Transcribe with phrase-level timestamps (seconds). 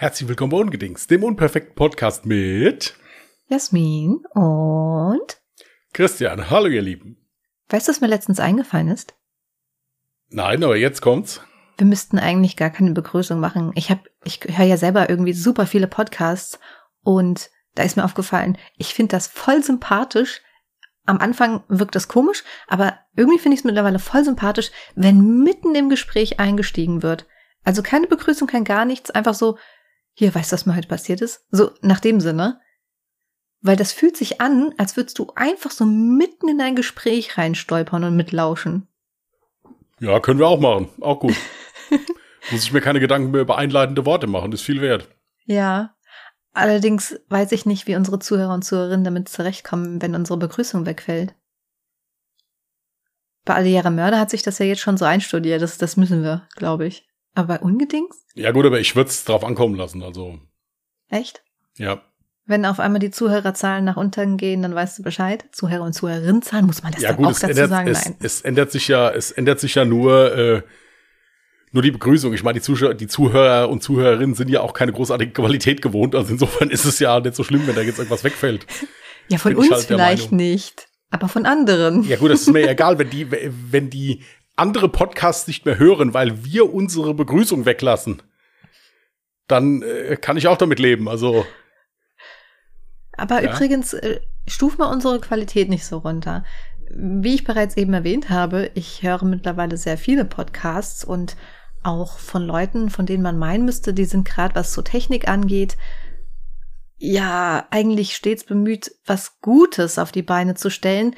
[0.00, 2.94] Herzlich willkommen bei Ungedings, dem unperfekten Podcast mit
[3.48, 5.40] Jasmin und
[5.92, 6.50] Christian.
[6.50, 7.16] Hallo, ihr Lieben.
[7.68, 9.16] Weißt du, was mir letztens eingefallen ist?
[10.28, 11.40] Nein, aber jetzt kommt's.
[11.78, 13.72] Wir müssten eigentlich gar keine Begrüßung machen.
[13.74, 16.60] Ich hab, ich höre ja selber irgendwie super viele Podcasts
[17.02, 20.42] und da ist mir aufgefallen, ich finde das voll sympathisch.
[21.06, 25.74] Am Anfang wirkt das komisch, aber irgendwie finde ich es mittlerweile voll sympathisch, wenn mitten
[25.74, 27.26] im Gespräch eingestiegen wird.
[27.64, 29.58] Also keine Begrüßung, kein gar nichts, einfach so,
[30.18, 31.46] hier, weißt du, was mir heute passiert ist?
[31.52, 32.60] So nach dem Sinne.
[33.60, 38.02] Weil das fühlt sich an, als würdest du einfach so mitten in ein Gespräch reinstolpern
[38.02, 38.88] und mitlauschen.
[40.00, 40.88] Ja, können wir auch machen.
[41.00, 41.36] Auch gut.
[42.50, 45.08] Muss ich mir keine Gedanken mehr über einleitende Worte machen, ist viel wert.
[45.44, 45.94] Ja.
[46.52, 51.32] Allerdings weiß ich nicht, wie unsere Zuhörer und Zuhörerinnen damit zurechtkommen, wenn unsere Begrüßung wegfällt.
[53.44, 55.62] Bei Alle Jahre Mörder hat sich das ja jetzt schon so einstudiert.
[55.62, 57.07] Das, das müssen wir, glaube ich.
[57.34, 58.24] Aber bei Ungedings?
[58.34, 60.38] Ja gut, aber ich würde es drauf ankommen lassen, also.
[61.08, 61.42] Echt?
[61.76, 62.02] Ja.
[62.46, 65.44] Wenn auf einmal die Zuhörerzahlen nach unten gehen, dann weißt du Bescheid.
[65.52, 67.88] Zuhörer und Zuhörerinnenzahlen, muss man das ja, dann gut, auch dazu ändert, sagen?
[67.88, 68.16] es, Nein.
[68.20, 70.62] es ändert sich ja, es ändert sich ja nur, äh,
[71.72, 72.32] nur die Begrüßung.
[72.32, 76.14] Ich meine, die Zuschauer, die Zuhörer und Zuhörerinnen sind ja auch keine großartige Qualität gewohnt.
[76.14, 78.66] Also insofern ist es ja nicht so schlimm, wenn da jetzt irgendwas wegfällt.
[79.28, 80.88] Ja, von bin uns halt vielleicht nicht.
[81.10, 82.02] Aber von anderen.
[82.04, 84.22] Ja gut, das ist mir egal, wenn die, wenn die
[84.58, 88.22] andere Podcasts nicht mehr hören, weil wir unsere Begrüßung weglassen,
[89.46, 91.08] dann äh, kann ich auch damit leben.
[91.08, 91.46] Also
[93.16, 93.52] Aber Ja.
[93.52, 96.44] übrigens, äh, stuf mal unsere Qualität nicht so runter.
[96.90, 101.36] Wie ich bereits eben erwähnt habe, ich höre mittlerweile sehr viele Podcasts und
[101.82, 105.76] auch von Leuten, von denen man meinen müsste, die sind gerade, was so Technik angeht,
[106.96, 111.14] ja, eigentlich stets bemüht, was Gutes auf die Beine zu stellen.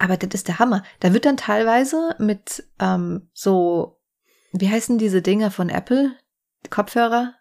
[0.00, 0.82] Aber das ist der Hammer.
[1.00, 4.00] Da wird dann teilweise mit ähm, so,
[4.52, 6.16] wie heißen diese Dinger von Apple?
[6.70, 7.34] Kopfhörer?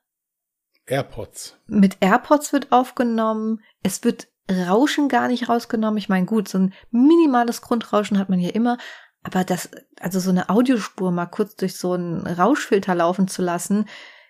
[0.85, 1.55] AirPods.
[1.67, 3.61] mit AirPods wird aufgenommen.
[3.81, 5.97] Es wird Rauschen gar nicht rausgenommen.
[5.97, 8.77] Ich meine, gut, so ein minimales Grundrauschen hat man ja immer.
[9.23, 9.69] Aber das,
[10.01, 13.87] also so eine Audiospur mal kurz durch so einen Rauschfilter laufen zu lassen,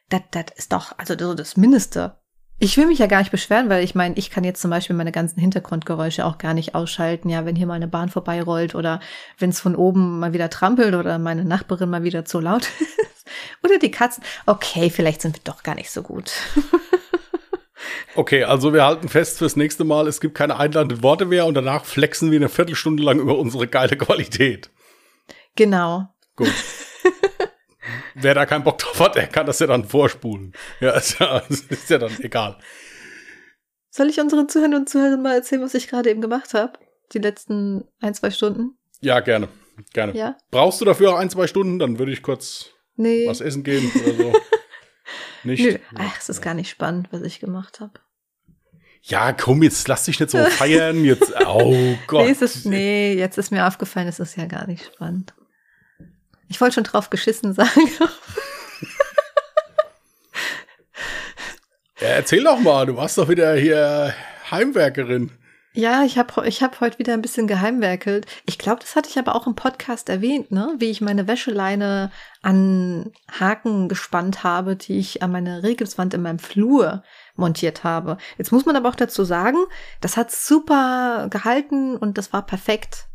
[0.10, 2.19] das, das ist doch, also so das Mindeste.
[2.62, 4.96] Ich will mich ja gar nicht beschweren, weil ich meine, ich kann jetzt zum Beispiel
[4.96, 7.30] meine ganzen Hintergrundgeräusche auch gar nicht ausschalten.
[7.30, 9.00] Ja, wenn hier mal eine Bahn vorbeirollt oder
[9.38, 13.28] wenn es von oben mal wieder trampelt oder meine Nachbarin mal wieder zu laut ist.
[13.64, 14.24] Oder die Katzen.
[14.46, 16.32] Okay, vielleicht sind wir doch gar nicht so gut.
[18.16, 21.54] Okay, also wir halten fest fürs nächste Mal, es gibt keine einladenden Worte mehr und
[21.54, 24.70] danach flexen wir eine Viertelstunde lang über unsere geile Qualität.
[25.56, 26.10] Genau.
[26.36, 26.52] Gut.
[28.16, 30.54] Wer da keinen Bock drauf hat, der kann das ja dann vorspulen.
[30.80, 31.40] Ja, ist ja,
[31.70, 32.58] ist ja dann egal.
[33.92, 36.74] Soll ich unseren Zuhörern und Zuhörern mal erzählen, was ich gerade eben gemacht habe?
[37.14, 38.78] Die letzten ein, zwei Stunden?
[39.02, 39.48] Ja, gerne.
[39.94, 40.14] Gerne.
[40.16, 40.38] Ja?
[40.52, 41.80] Brauchst du dafür auch ein, zwei Stunden?
[41.80, 43.28] Dann würde ich kurz Nee.
[43.28, 44.34] was essen gehen oder so.
[45.44, 45.64] Nicht?
[45.64, 45.78] Nö.
[45.98, 47.94] Ach, es ist gar nicht spannend, was ich gemacht habe.
[49.02, 51.06] Ja, komm, jetzt lass dich nicht so feiern.
[51.06, 52.26] Jetzt, oh Gott.
[52.26, 55.34] Nee, es ist, nee, jetzt ist mir aufgefallen, es ist ja gar nicht spannend.
[56.50, 57.90] Ich wollte schon drauf geschissen sagen.
[62.02, 64.14] Ja, erzähl doch mal, du warst doch wieder hier
[64.50, 65.32] Heimwerkerin.
[65.74, 68.26] Ja, ich habe ich hab heute wieder ein bisschen geheimwerkelt.
[68.46, 70.76] Ich glaube, das hatte ich aber auch im Podcast erwähnt, ne?
[70.78, 72.10] Wie ich meine Wäscheleine
[72.42, 77.04] an Haken gespannt habe, die ich an meine Regelswand in meinem Flur
[77.36, 78.18] montiert habe.
[78.38, 79.58] Jetzt muss man aber auch dazu sagen,
[80.00, 83.08] das hat super gehalten und das war perfekt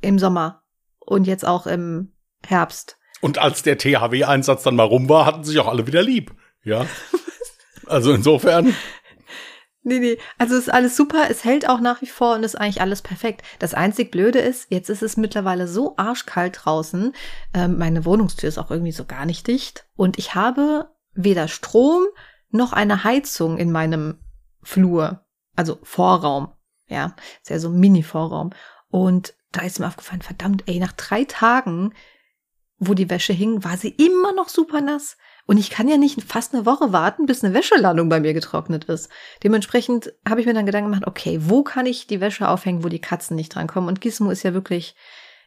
[0.00, 0.62] im Sommer
[1.00, 2.13] und jetzt auch im
[2.50, 2.98] Herbst.
[3.20, 6.34] Und als der THW-Einsatz dann mal rum war, hatten sich auch alle wieder lieb.
[6.62, 6.86] Ja.
[7.86, 8.74] Also insofern,
[9.86, 12.80] Nee, nee, also ist alles super, es hält auch nach wie vor und ist eigentlich
[12.80, 13.42] alles perfekt.
[13.58, 17.12] Das einzig Blöde ist, jetzt ist es mittlerweile so arschkalt draußen,
[17.52, 22.06] ähm, meine Wohnungstür ist auch irgendwie so gar nicht dicht und ich habe weder Strom
[22.48, 24.20] noch eine Heizung in meinem
[24.62, 26.48] Flur, also Vorraum,
[26.88, 28.50] ja, ist ja so ein Mini-Vorraum.
[28.88, 31.92] Und da ist mir aufgefallen, verdammt, ey, nach drei Tagen,
[32.78, 35.16] wo die Wäsche hing, war sie immer noch super nass.
[35.46, 38.84] Und ich kann ja nicht fast eine Woche warten, bis eine Wäscheladung bei mir getrocknet
[38.84, 39.10] ist.
[39.42, 42.88] Dementsprechend habe ich mir dann Gedanken gemacht, okay, wo kann ich die Wäsche aufhängen, wo
[42.88, 43.88] die Katzen nicht drankommen?
[43.88, 44.94] Und Gizmo ist ja wirklich,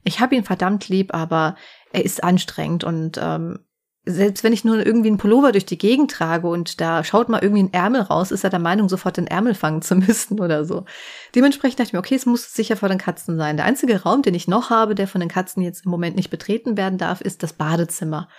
[0.03, 1.55] ich habe ihn verdammt lieb, aber
[1.91, 3.59] er ist anstrengend und ähm,
[4.07, 7.41] selbst wenn ich nur irgendwie einen Pullover durch die Gegend trage und da schaut mal
[7.41, 10.65] irgendwie ein Ärmel raus, ist er der Meinung, sofort den Ärmel fangen zu müssen oder
[10.65, 10.85] so.
[11.35, 13.57] Dementsprechend dachte ich mir, okay, es muss sicher vor den Katzen sein.
[13.57, 16.29] Der einzige Raum, den ich noch habe, der von den Katzen jetzt im Moment nicht
[16.29, 18.29] betreten werden darf, ist das Badezimmer.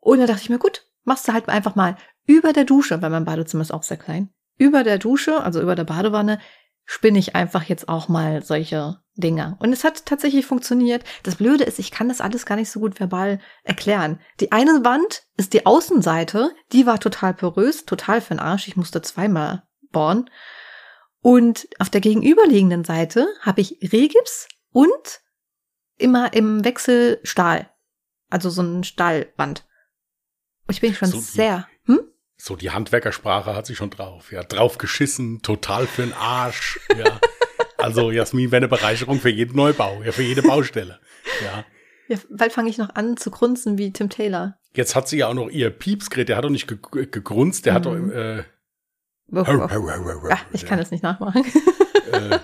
[0.00, 1.96] Und da dachte ich mir, gut, machst du halt einfach mal
[2.26, 5.74] über der Dusche, weil mein Badezimmer ist auch sehr klein, über der Dusche, also über
[5.74, 6.38] der Badewanne,
[6.86, 9.56] spinne ich einfach jetzt auch mal solche Dinge.
[9.58, 11.04] Und es hat tatsächlich funktioniert.
[11.24, 14.20] Das Blöde ist, ich kann das alles gar nicht so gut verbal erklären.
[14.40, 18.68] Die eine Wand ist die Außenseite, die war total porös, total für den Arsch.
[18.68, 20.30] Ich musste zweimal bohren.
[21.20, 25.20] Und auf der gegenüberliegenden Seite habe ich Rehgips und
[25.98, 27.70] immer im Wechsel Stahl.
[28.30, 29.66] Also so ein Stahlband.
[30.68, 31.66] Ich bin schon so sehr.
[32.36, 34.30] So, die Handwerkersprache hat sie schon drauf.
[34.30, 36.78] Ja, drauf geschissen, total für den Arsch.
[36.96, 37.20] Ja.
[37.78, 41.00] also, Jasmin wäre eine Bereicherung für jeden Neubau, ja, für jede Baustelle.
[41.44, 41.64] Ja.
[42.08, 44.56] Ja, bald fange ich noch an zu grunzen wie Tim Taylor.
[44.74, 47.72] Jetzt hat sie ja auch noch ihr Piepsgerät, der hat doch nicht ge gegrunzt, der
[47.72, 47.76] mhm.
[47.76, 48.12] hat doch, mhm.
[48.12, 48.44] äh,
[49.32, 51.44] ja, ich kann das nicht nachmachen.
[52.12, 52.38] Äh.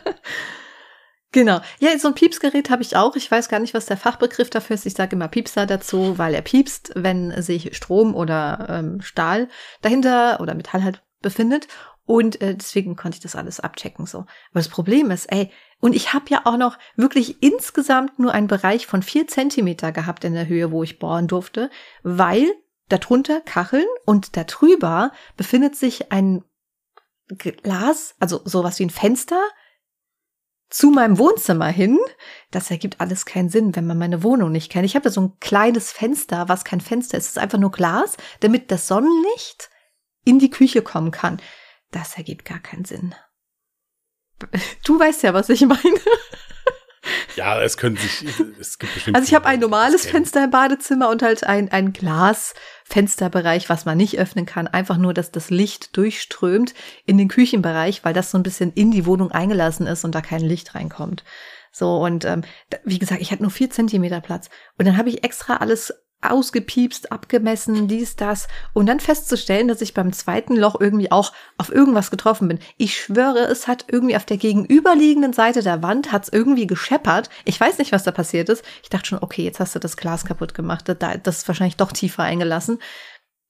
[1.32, 1.61] Genau.
[1.81, 3.17] Ja, so ein Piepsgerät habe ich auch.
[3.17, 4.84] Ich weiß gar nicht, was der Fachbegriff dafür ist.
[4.84, 9.49] Ich sage immer Piepser dazu, weil er piepst, wenn sich Strom oder ähm, Stahl
[9.81, 11.69] dahinter oder Metall halt befindet.
[12.05, 14.19] Und äh, deswegen konnte ich das alles abchecken so.
[14.19, 15.50] Aber das Problem ist, ey,
[15.81, 20.25] und ich habe ja auch noch wirklich insgesamt nur einen Bereich von vier Zentimeter gehabt
[20.25, 21.70] in der Höhe, wo ich bohren durfte,
[22.02, 22.46] weil
[22.88, 26.44] darunter Kacheln und darüber befindet sich ein
[27.29, 29.40] Glas, also sowas wie ein Fenster
[30.72, 31.98] zu meinem Wohnzimmer hin.
[32.50, 34.86] Das ergibt alles keinen Sinn, wenn man meine Wohnung nicht kennt.
[34.86, 37.24] Ich habe da so ein kleines Fenster, was kein Fenster ist.
[37.24, 39.70] Es ist einfach nur Glas, damit das Sonnenlicht
[40.24, 41.40] in die Küche kommen kann.
[41.90, 43.14] Das ergibt gar keinen Sinn.
[44.84, 46.00] Du weißt ja, was ich meine.
[47.37, 48.25] Ja, es können sich,
[48.61, 49.17] es gibt bestimmt.
[49.17, 53.96] Also ich habe ein normales Fenster im Badezimmer und halt ein, ein Glasfensterbereich, was man
[53.96, 54.67] nicht öffnen kann.
[54.67, 56.75] Einfach nur, dass das Licht durchströmt
[57.06, 60.20] in den Küchenbereich, weil das so ein bisschen in die Wohnung eingelassen ist und da
[60.20, 61.25] kein Licht reinkommt.
[61.70, 62.43] So, und ähm,
[62.84, 64.50] wie gesagt, ich hatte nur vier Zentimeter Platz.
[64.79, 68.48] Und dann habe ich extra alles ausgepiepst, abgemessen, dies, das.
[68.72, 72.58] Und dann festzustellen, dass ich beim zweiten Loch irgendwie auch auf irgendwas getroffen bin.
[72.76, 77.28] Ich schwöre, es hat irgendwie auf der gegenüberliegenden Seite der Wand hat's irgendwie gescheppert.
[77.44, 78.64] Ich weiß nicht, was da passiert ist.
[78.82, 80.84] Ich dachte schon, okay, jetzt hast du das Glas kaputt gemacht.
[80.88, 82.78] Das ist wahrscheinlich doch tiefer eingelassen.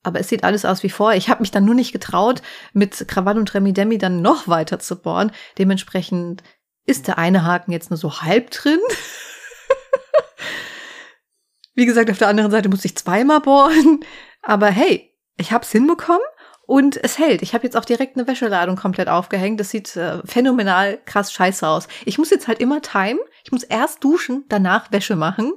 [0.03, 1.17] Aber es sieht alles aus wie vorher.
[1.17, 2.41] Ich habe mich dann nur nicht getraut,
[2.73, 5.31] mit Krawall und Remi Demi dann noch weiter zu bohren.
[5.57, 6.43] Dementsprechend
[6.85, 8.79] ist der eine Haken jetzt nur so halb drin.
[11.75, 14.01] Wie gesagt, auf der anderen Seite muss ich zweimal bohren.
[14.41, 16.21] Aber hey, ich hab's hinbekommen
[16.65, 17.41] und es hält.
[17.41, 19.59] Ich habe jetzt auch direkt eine Wäscheladung komplett aufgehängt.
[19.59, 21.87] Das sieht äh, phänomenal krass scheiße aus.
[22.05, 23.19] Ich muss jetzt halt immer timen.
[23.43, 25.53] Ich muss erst duschen, danach Wäsche machen.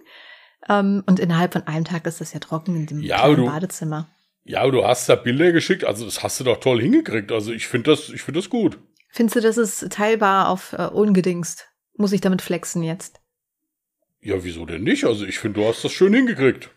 [0.68, 4.08] Ähm, und innerhalb von einem Tag ist das ja trocken in dem ja, du, Badezimmer.
[4.44, 5.84] Ja, du hast da Bilder geschickt.
[5.84, 7.30] Also das hast du doch toll hingekriegt.
[7.32, 8.78] Also ich finde das, ich finde das gut.
[9.10, 11.68] Findest du, das ist teilbar auf äh, ungedingst?
[11.96, 13.20] Muss ich damit flexen jetzt?
[14.26, 15.04] Ja, wieso denn nicht?
[15.04, 16.70] Also ich finde, du hast das schön hingekriegt.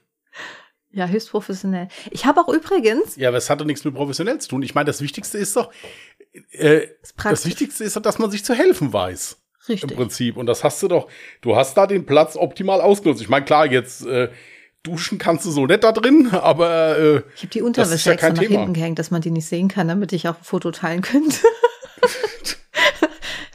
[0.92, 1.88] Ja, höchst professionell.
[2.12, 3.16] Ich habe auch übrigens.
[3.16, 4.62] Ja, aber es hat doch nichts mit professionell zu tun.
[4.62, 5.72] Ich meine, das Wichtigste ist doch,
[6.52, 6.88] äh,
[7.24, 9.42] das Wichtigste ist doch, dass man sich zu helfen weiß.
[9.68, 9.90] Richtig.
[9.90, 10.38] Im Prinzip.
[10.38, 11.08] Und das hast du doch,
[11.42, 13.22] du hast da den Platz optimal ausgenutzt.
[13.22, 14.30] Ich meine, klar, jetzt äh,
[14.84, 18.30] duschen kannst du so nett da drin, aber äh, ich habe die Unterwäsche ja extra
[18.30, 18.60] nach Thema.
[18.60, 21.40] hinten gehängt, dass man die nicht sehen kann, damit ich auch ein Foto teilen könnte.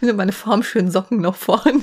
[0.01, 1.81] meine formschönen Socken noch vorne.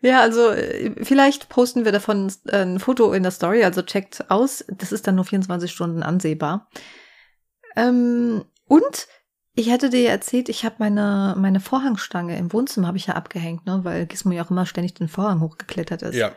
[0.00, 4.30] Ja, also äh, vielleicht posten wir davon äh, ein Foto in der Story, also checkt
[4.30, 4.64] aus.
[4.68, 6.68] Das ist dann nur 24 Stunden ansehbar.
[7.76, 9.08] Ähm, und
[9.54, 13.66] ich hatte dir erzählt, ich habe meine, meine Vorhangstange im Wohnzimmer habe ich ja abgehängt,
[13.66, 16.14] ne, weil Gizmo ja auch immer ständig den Vorhang hochgeklettert ist.
[16.14, 16.32] Ja.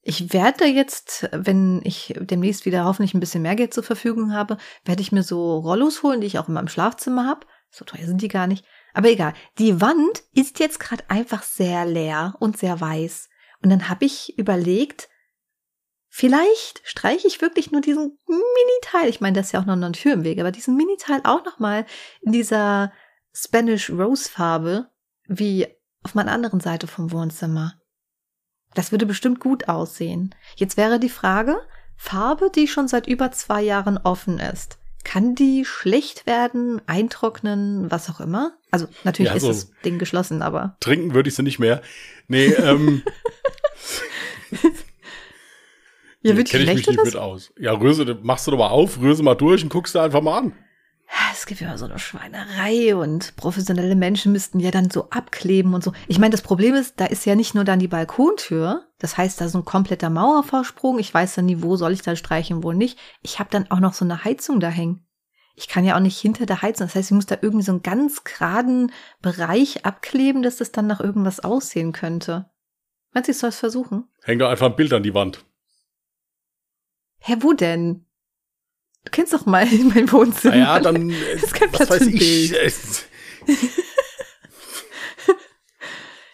[0.00, 4.56] Ich werde jetzt, wenn ich demnächst wieder hoffentlich ein bisschen mehr Geld zur Verfügung habe,
[4.84, 7.46] werde ich mir so Rollos holen, die ich auch in meinem Schlafzimmer habe.
[7.70, 8.64] So teuer sind die gar nicht.
[8.94, 13.28] Aber egal, die Wand ist jetzt gerade einfach sehr leer und sehr weiß.
[13.62, 15.08] Und dann habe ich überlegt,
[16.08, 19.08] vielleicht streiche ich wirklich nur diesen Mini-Teil.
[19.08, 21.44] Ich meine, das ist ja auch noch ein Tür im Weg, aber diesen Mini-Teil auch
[21.44, 21.86] nochmal
[22.20, 22.92] in dieser
[23.32, 24.90] Spanish Rose Farbe,
[25.26, 25.66] wie
[26.02, 27.74] auf meiner anderen Seite vom Wohnzimmer.
[28.74, 30.34] Das würde bestimmt gut aussehen.
[30.56, 31.60] Jetzt wäre die Frage,
[31.96, 34.78] Farbe, die schon seit über zwei Jahren offen ist.
[35.04, 38.57] Kann die schlecht werden, eintrocknen, was auch immer?
[38.70, 40.76] Also natürlich ja, ist das Ding geschlossen, aber.
[40.80, 41.82] Trinken würde ich sie nicht mehr.
[42.26, 43.02] Nee, ähm.
[46.22, 47.06] ja, wird nee, kenn ich mich nicht das?
[47.06, 47.52] mit aus.
[47.58, 50.38] Ja, rühre, machst du doch mal auf, sie mal durch und guckst du einfach mal
[50.38, 50.52] an.
[51.38, 55.84] Es gibt ja so eine Schweinerei und professionelle Menschen müssten ja dann so abkleben und
[55.84, 55.92] so.
[56.08, 58.88] Ich meine, das Problem ist, da ist ja nicht nur dann die Balkontür.
[58.98, 60.98] Das heißt, da ist so ein kompletter Mauervorsprung.
[60.98, 62.98] Ich weiß dann nie, wo soll ich da streichen, wo nicht.
[63.22, 65.06] Ich habe dann auch noch so eine Heizung da hängen.
[65.58, 66.86] Ich kann ja auch nicht hinter der Heizung.
[66.86, 70.86] Das heißt, ich muss da irgendwie so einen ganz geraden Bereich abkleben, dass das dann
[70.86, 72.48] nach irgendwas aussehen könnte.
[73.12, 74.04] Meinst du, ich soll es versuchen?
[74.22, 75.44] Häng doch einfach ein Bild an die Wand.
[77.18, 78.06] Hä, wo denn?
[79.04, 80.54] Du kennst doch mal mein Wohnzimmer.
[80.54, 81.08] Ja, dann.
[81.08, 82.54] Das ist kein Platz was weiß ich.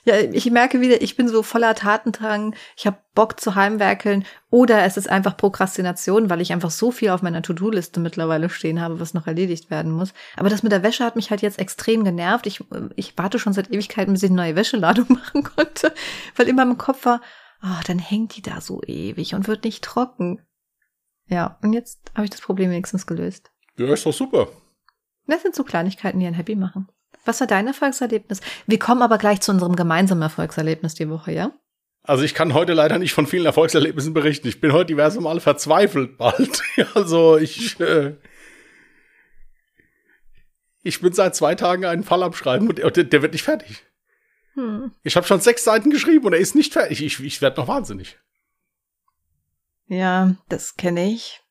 [0.05, 4.83] Ja, ich merke wieder, ich bin so voller Tatendrang, ich habe Bock zu heimwerkeln oder
[4.85, 9.01] es ist einfach Prokrastination, weil ich einfach so viel auf meiner To-Do-Liste mittlerweile stehen habe,
[9.01, 10.13] was noch erledigt werden muss.
[10.37, 12.47] Aber das mit der Wäsche hat mich halt jetzt extrem genervt.
[12.47, 12.63] Ich,
[12.97, 15.95] ich warte schon seit Ewigkeiten, bis ich eine neue Wäscheladung machen konnte,
[16.37, 17.23] weil immer im Kopf war,
[17.63, 20.43] oh, dann hängt die da so ewig und wird nicht trocken.
[21.29, 23.51] Ja, und jetzt habe ich das Problem wenigstens gelöst.
[23.79, 24.49] Ja, ist doch super.
[25.27, 26.89] Das sind so Kleinigkeiten, die einen happy machen.
[27.25, 28.41] Was war dein Erfolgserlebnis?
[28.67, 31.53] Wir kommen aber gleich zu unserem gemeinsamen Erfolgserlebnis die Woche, ja?
[32.03, 34.49] Also ich kann heute leider nicht von vielen Erfolgserlebnissen berichten.
[34.49, 36.63] Ich bin heute diverse Male verzweifelt bald.
[36.95, 38.15] also ich äh,
[40.83, 43.85] ich bin seit zwei Tagen einen Fall abschreiben und der, der wird nicht fertig.
[44.53, 44.93] Hm.
[45.03, 47.03] Ich habe schon sechs Seiten geschrieben und er ist nicht fertig.
[47.03, 48.19] Ich, ich werde noch wahnsinnig.
[49.87, 51.44] Ja, das kenne ich.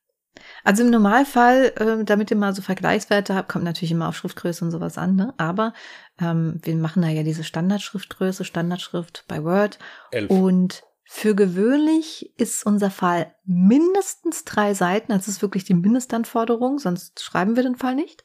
[0.64, 4.64] Also im Normalfall, äh, damit ihr mal so Vergleichswerte habt, kommt natürlich immer auf Schriftgröße
[4.64, 5.34] und sowas an, ne?
[5.38, 5.74] Aber
[6.20, 9.78] ähm, wir machen da ja diese Standardschriftgröße, Standardschrift bei Word.
[10.12, 10.30] Elf.
[10.30, 15.12] Und für gewöhnlich ist unser Fall mindestens drei Seiten.
[15.12, 18.24] Das ist wirklich die Mindestanforderung, sonst schreiben wir den Fall nicht.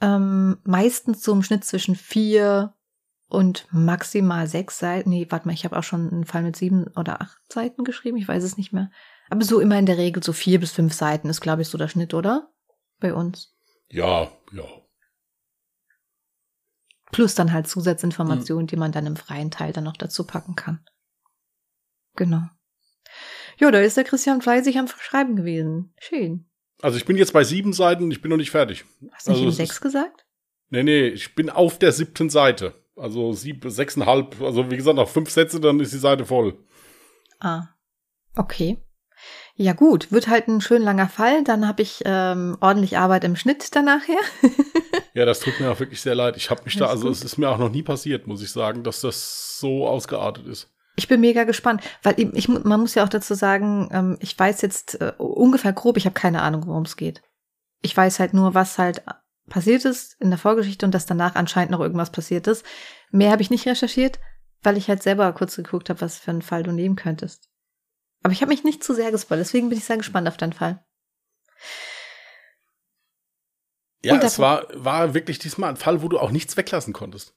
[0.00, 2.74] Ähm, meistens so im Schnitt zwischen vier
[3.28, 5.10] und maximal sechs Seiten.
[5.10, 8.16] Nee, warte mal, ich habe auch schon einen Fall mit sieben oder acht Seiten geschrieben.
[8.16, 8.90] Ich weiß es nicht mehr.
[9.34, 11.76] Aber so immer in der Regel so vier bis fünf Seiten ist, glaube ich, so
[11.76, 12.52] der Schnitt, oder?
[13.00, 13.52] Bei uns.
[13.88, 14.64] Ja, ja.
[17.10, 18.68] Plus dann halt Zusatzinformationen, mhm.
[18.68, 20.86] die man dann im freien Teil dann noch dazu packen kann.
[22.14, 22.42] Genau.
[23.58, 25.92] Jo, da ist der Christian fleißig am Schreiben gewesen.
[25.98, 26.48] Schön.
[26.80, 28.84] Also ich bin jetzt bei sieben Seiten, ich bin noch nicht fertig.
[29.10, 30.24] Hast du nicht also in sechs gesagt?
[30.70, 32.80] Nee, nee, ich bin auf der siebten Seite.
[32.94, 36.56] Also sieb, sechseinhalb, also wie gesagt, noch fünf Sätze, dann ist die Seite voll.
[37.40, 37.70] Ah.
[38.36, 38.83] Okay.
[39.56, 41.44] Ja gut, wird halt ein schön langer Fall.
[41.44, 44.50] Dann habe ich ähm, ordentlich Arbeit im Schnitt danach her.
[45.14, 46.36] ja, das tut mir auch wirklich sehr leid.
[46.36, 47.12] Ich habe mich da, also gut.
[47.12, 50.70] es ist mir auch noch nie passiert, muss ich sagen, dass das so ausgeartet ist.
[50.96, 54.62] Ich bin mega gespannt, weil ich, man muss ja auch dazu sagen, ähm, ich weiß
[54.62, 57.22] jetzt äh, ungefähr grob, ich habe keine Ahnung, worum es geht.
[57.80, 59.02] Ich weiß halt nur, was halt
[59.48, 62.64] passiert ist in der Vorgeschichte und dass danach anscheinend noch irgendwas passiert ist.
[63.10, 64.18] Mehr habe ich nicht recherchiert,
[64.62, 67.50] weil ich halt selber kurz geguckt habe, was für einen Fall du nehmen könntest.
[68.24, 70.54] Aber ich habe mich nicht zu sehr gespoilt, deswegen bin ich sehr gespannt auf deinen
[70.54, 70.82] Fall.
[74.02, 77.34] Ja, es war, war wirklich diesmal ein Fall, wo du auch nichts weglassen konntest.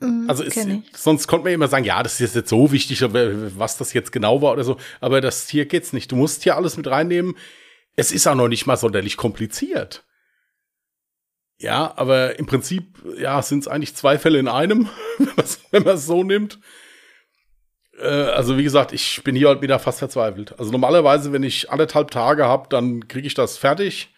[0.00, 0.58] Mm, also ist,
[0.92, 4.42] sonst konnte man immer sagen, ja, das ist jetzt so wichtig, was das jetzt genau
[4.42, 4.76] war oder so.
[5.00, 6.12] Aber das hier geht's nicht.
[6.12, 7.34] Du musst hier alles mit reinnehmen.
[7.96, 10.04] Es ist auch noch nicht mal sonderlich kompliziert.
[11.60, 14.88] Ja, aber im Prinzip, ja, sind es eigentlich zwei Fälle in einem,
[15.70, 16.60] wenn man es so nimmt.
[18.00, 20.58] Äh, also wie gesagt, ich bin hier halt wieder fast verzweifelt.
[20.58, 24.14] Also normalerweise, wenn ich anderthalb Tage habe, dann kriege ich das fertig.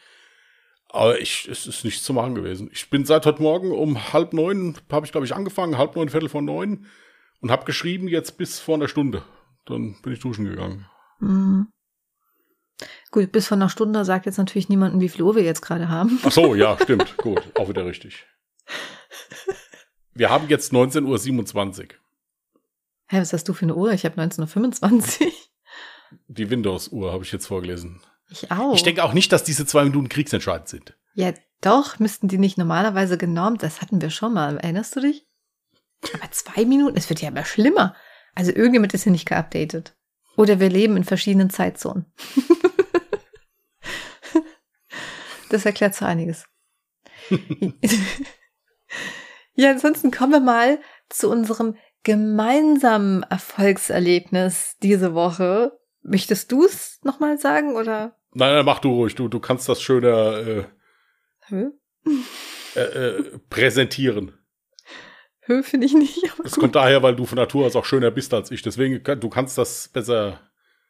[0.88, 2.68] Aber ich, es ist nichts zu machen gewesen.
[2.72, 6.08] Ich bin seit heute Morgen um halb neun, habe ich glaube ich angefangen, halb neun,
[6.08, 6.86] Viertel von neun
[7.40, 9.22] und habe geschrieben jetzt bis vor einer Stunde.
[9.66, 10.86] Dann bin ich duschen gegangen.
[11.20, 11.68] Mhm.
[13.10, 15.88] Gut, bis vor einer Stunde sagt jetzt natürlich niemanden, wie viel Uhr wir jetzt gerade
[15.88, 16.18] haben.
[16.24, 17.16] Ach so, ja, stimmt.
[17.16, 18.26] Gut, auch wieder richtig.
[20.14, 21.88] Wir haben jetzt 19.27 Uhr.
[23.10, 23.92] Hä, was hast du für eine Uhr?
[23.92, 25.32] Ich habe 19.25 Uhr.
[26.28, 28.00] Die Windows-Uhr habe ich jetzt vorgelesen.
[28.28, 28.76] Ich auch.
[28.76, 30.96] Ich denke auch nicht, dass diese zwei Minuten kriegsentscheidend sind.
[31.14, 33.64] Ja, doch, müssten die nicht normalerweise genormt.
[33.64, 34.58] Das hatten wir schon mal.
[34.58, 35.26] Erinnerst du dich?
[36.14, 37.96] Aber zwei Minuten, es wird ja immer schlimmer.
[38.36, 39.96] Also irgendjemand ist hier nicht geupdatet.
[40.36, 42.06] Oder wir leben in verschiedenen Zeitzonen.
[45.50, 46.44] das erklärt so einiges.
[49.54, 55.78] ja, ansonsten kommen wir mal zu unserem gemeinsamen Erfolgserlebnis diese Woche.
[56.02, 58.16] Möchtest du es nochmal sagen oder?
[58.32, 59.14] Nein, nein, mach du ruhig.
[59.14, 60.66] Du, du kannst das schöner
[61.50, 61.66] äh,
[62.76, 64.32] äh, äh, präsentieren.
[65.40, 66.22] Hö, finde ich nicht.
[66.42, 66.60] das gut.
[66.60, 68.62] kommt daher, weil du von Natur aus auch schöner bist als ich.
[68.62, 70.40] Deswegen, du kannst das besser.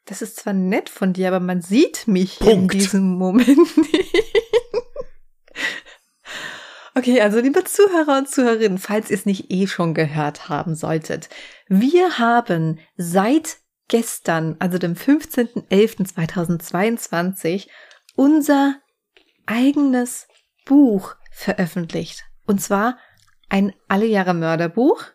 [0.05, 2.73] Das ist zwar nett von dir, aber man sieht mich Punkt.
[2.73, 4.30] in diesem Moment nicht.
[7.01, 11.29] Okay, also liebe Zuhörer und Zuhörerinnen, falls ihr es nicht eh schon gehört haben solltet,
[11.67, 17.69] wir haben seit gestern, also dem 15.11.2022,
[18.15, 18.75] unser
[19.47, 20.27] eigenes
[20.65, 22.23] Buch veröffentlicht.
[22.45, 22.99] Und zwar
[23.49, 25.05] ein Alle Jahre Mörderbuch.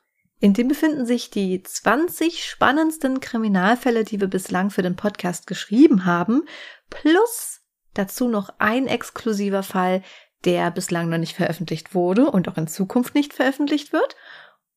[0.40, 6.05] In dem befinden sich die 20 spannendsten Kriminalfälle, die wir bislang für den Podcast geschrieben
[6.05, 6.49] haben,
[6.90, 7.61] plus
[7.95, 10.02] dazu noch ein exklusiver Fall,
[10.47, 14.17] der bislang noch nicht veröffentlicht wurde und auch in Zukunft nicht veröffentlicht wird.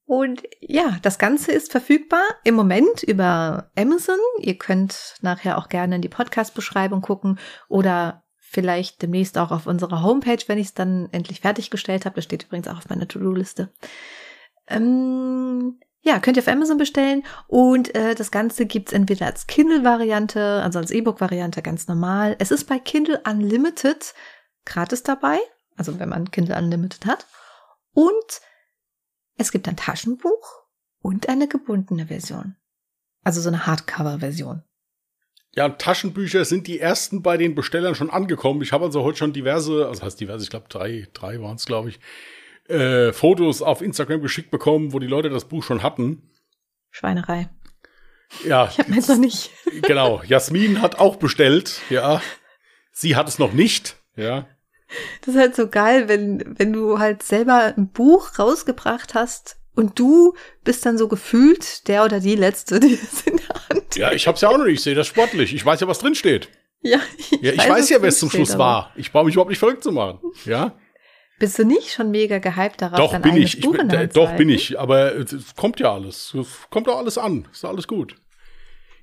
[0.06, 4.18] Und ja, das Ganze ist verfügbar im Moment über Amazon.
[4.40, 10.02] Ihr könnt nachher auch gerne in die Podcast-Beschreibung gucken oder vielleicht demnächst auch auf unserer
[10.02, 12.16] Homepage, wenn ich es dann endlich fertiggestellt habe.
[12.16, 13.72] Das steht übrigens auch auf meiner To-Do-Liste.
[14.68, 20.62] Ähm, ja, könnt ihr auf Amazon bestellen und äh, das Ganze gibt's entweder als Kindle-Variante,
[20.64, 22.36] also als E-Book-Variante ganz normal.
[22.40, 24.16] Es ist bei Kindle Unlimited
[24.66, 25.38] gratis dabei,
[25.80, 27.26] also wenn man Kindle Unlimited hat.
[27.94, 28.42] Und
[29.38, 30.66] es gibt ein Taschenbuch
[31.02, 32.58] und eine gebundene Version.
[33.24, 34.64] Also so eine Hardcover-Version.
[35.56, 38.62] Ja, Taschenbücher sind die ersten bei den Bestellern schon angekommen.
[38.62, 41.66] Ich habe also heute schon diverse, also heißt diverse, ich glaube drei, drei waren es,
[41.66, 42.00] glaube ich,
[42.68, 46.30] äh, Fotos auf Instagram geschickt bekommen, wo die Leute das Buch schon hatten.
[46.92, 47.50] Schweinerei.
[48.46, 48.68] Ja.
[48.70, 49.50] Ich habe meins noch nicht.
[49.84, 50.22] Genau.
[50.24, 52.22] Jasmin hat auch bestellt, ja.
[52.92, 54.46] Sie hat es noch nicht, ja.
[55.22, 60.00] Das ist halt so geil, wenn, wenn du halt selber ein Buch rausgebracht hast und
[60.00, 64.12] du bist dann so gefühlt der oder die Letzte, die es in der Hand Ja,
[64.12, 64.76] ich hab's ja auch noch nicht.
[64.76, 65.54] Ich sehe das sportlich.
[65.54, 66.50] Ich weiß ja, was drin steht.
[66.82, 68.64] Ja, ich, ja, ich weiß, weiß ja, wer es zum Schluss aber.
[68.64, 68.94] war.
[68.96, 70.20] Ich brauche mich überhaupt nicht verrückt zu machen.
[70.46, 70.74] Ja.
[71.38, 72.98] Bist du nicht schon mega gehypt darauf?
[72.98, 73.60] Doch, bin ich.
[73.60, 74.78] ich bin, äh, doch, bin ich.
[74.80, 76.34] Aber es kommt ja alles.
[76.34, 77.48] Es kommt doch alles an.
[77.52, 78.16] Ist alles gut.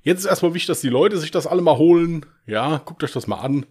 [0.03, 2.25] Jetzt ist erstmal wichtig, dass die Leute sich das alle mal holen.
[2.45, 3.65] Ja, guckt euch das mal an.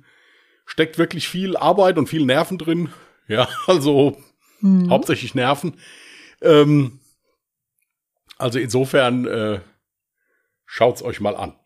[0.66, 2.92] Steckt wirklich viel Arbeit und viel Nerven drin.
[3.28, 4.20] Ja, also
[4.60, 4.90] hm.
[4.90, 5.80] hauptsächlich Nerven.
[6.42, 7.00] Ähm,
[8.36, 9.60] also insofern äh,
[10.66, 11.58] schaut's euch mal an.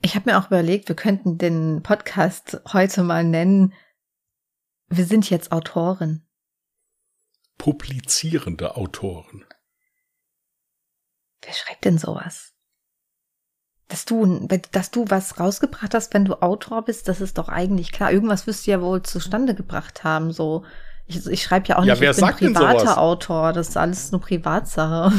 [0.00, 3.74] Ich habe mir auch überlegt, wir könnten den Podcast heute mal nennen.
[4.88, 6.24] Wir sind jetzt Autoren.
[7.56, 9.44] Publizierende Autoren.
[11.42, 12.54] Wer schreibt denn sowas?
[13.88, 17.90] Dass du, dass du was rausgebracht hast, wenn du Autor bist, das ist doch eigentlich
[17.90, 18.12] klar.
[18.12, 20.64] Irgendwas wirst du ja wohl zustande gebracht haben, so
[21.08, 23.52] ich, ich schreibe ja auch ja, nicht, wer ich sagt bin privater Autor.
[23.54, 25.10] Das ist alles nur Privatsache.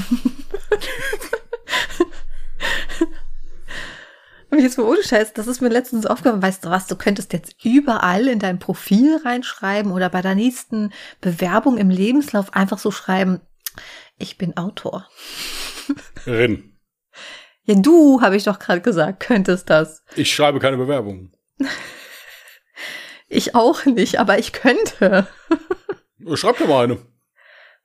[4.51, 6.43] Und jetzt mal ohne Scheiß, das ist mir letztens aufgefallen.
[6.43, 10.93] Weißt du was, du könntest jetzt überall in dein Profil reinschreiben oder bei der nächsten
[11.21, 13.41] Bewerbung im Lebenslauf einfach so schreiben,
[14.19, 15.07] ich bin Autor.
[16.27, 16.78] Rin.
[17.69, 20.03] Ja, du, habe ich doch gerade gesagt, könntest das.
[20.15, 21.31] Ich schreibe keine Bewerbung.
[23.31, 25.27] Ich auch nicht, aber ich könnte.
[26.33, 26.97] Schreib dir mal eine.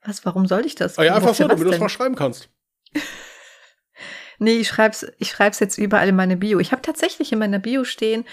[0.03, 0.97] Was, warum soll ich das?
[0.97, 2.49] Ah ja, einfach so, damit du es mal schreiben kannst.
[4.39, 6.57] nee, ich schreib's, ich schreib's jetzt überall in meine Bio.
[6.57, 8.25] Ich habe tatsächlich in meiner Bio stehen,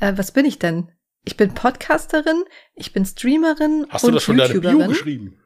[0.00, 0.90] äh, was bin ich denn?
[1.24, 2.42] Ich bin Podcasterin,
[2.74, 5.40] ich bin Streamerin Hast und du das schon in deine Bio geschrieben?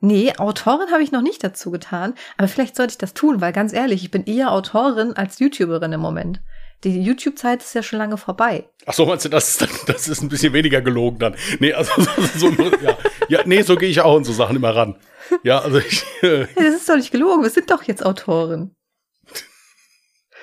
[0.00, 3.52] Nee, Autorin habe ich noch nicht dazu getan, aber vielleicht sollte ich das tun, weil
[3.52, 6.40] ganz ehrlich, ich bin eher Autorin als YouTuberin im Moment.
[6.84, 8.68] Die YouTube-Zeit ist ja schon lange vorbei.
[8.86, 11.36] Ach so, meinst du, das ist, das ist ein bisschen weniger gelogen dann?
[11.58, 11.90] Nee, also
[12.36, 12.96] so, ja,
[13.28, 14.96] ja, nee, so gehe ich auch in so Sachen immer ran.
[15.42, 16.04] Ja, also ich.
[16.22, 18.74] Äh das ist doch nicht gelogen, wir sind doch jetzt Autoren.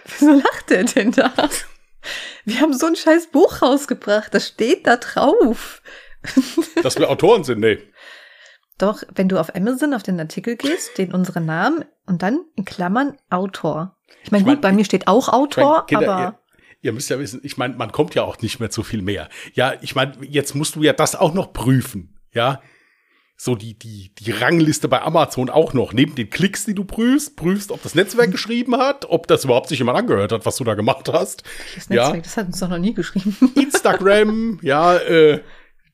[0.05, 1.33] Wieso lacht der denn da?
[2.45, 5.81] Wir haben so ein scheiß Buch rausgebracht, das steht da drauf.
[6.81, 7.79] Dass wir Autoren sind, nee.
[8.77, 12.65] Doch, wenn du auf Amazon auf den Artikel gehst, steht unsere Namen und dann in
[12.65, 13.95] Klammern Autor.
[14.23, 16.39] Ich meine, gut, mein, bei mir steht auch Autor, ich mein, Kinder, aber.
[16.81, 19.01] Ihr, ihr, müsst ja wissen, ich meine, man kommt ja auch nicht mehr zu viel
[19.01, 19.29] mehr.
[19.53, 22.17] Ja, ich meine, jetzt musst du ja das auch noch prüfen.
[22.33, 22.61] Ja.
[23.37, 25.91] So die, die, die Rangliste bei Amazon auch noch.
[25.91, 29.67] Neben den Klicks, die du prüfst, prüfst, ob das Netzwerk geschrieben hat, ob das überhaupt
[29.67, 31.43] sich jemand angehört hat, was du da gemacht hast.
[31.75, 32.21] Das Netzwerk, ja.
[32.21, 33.35] das hat uns doch noch nie geschrieben.
[33.55, 35.41] Instagram, ja, äh,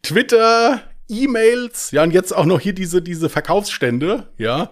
[0.04, 4.72] Twitter, E-Mails, ja, und jetzt auch noch hier diese, diese Verkaufsstände, ja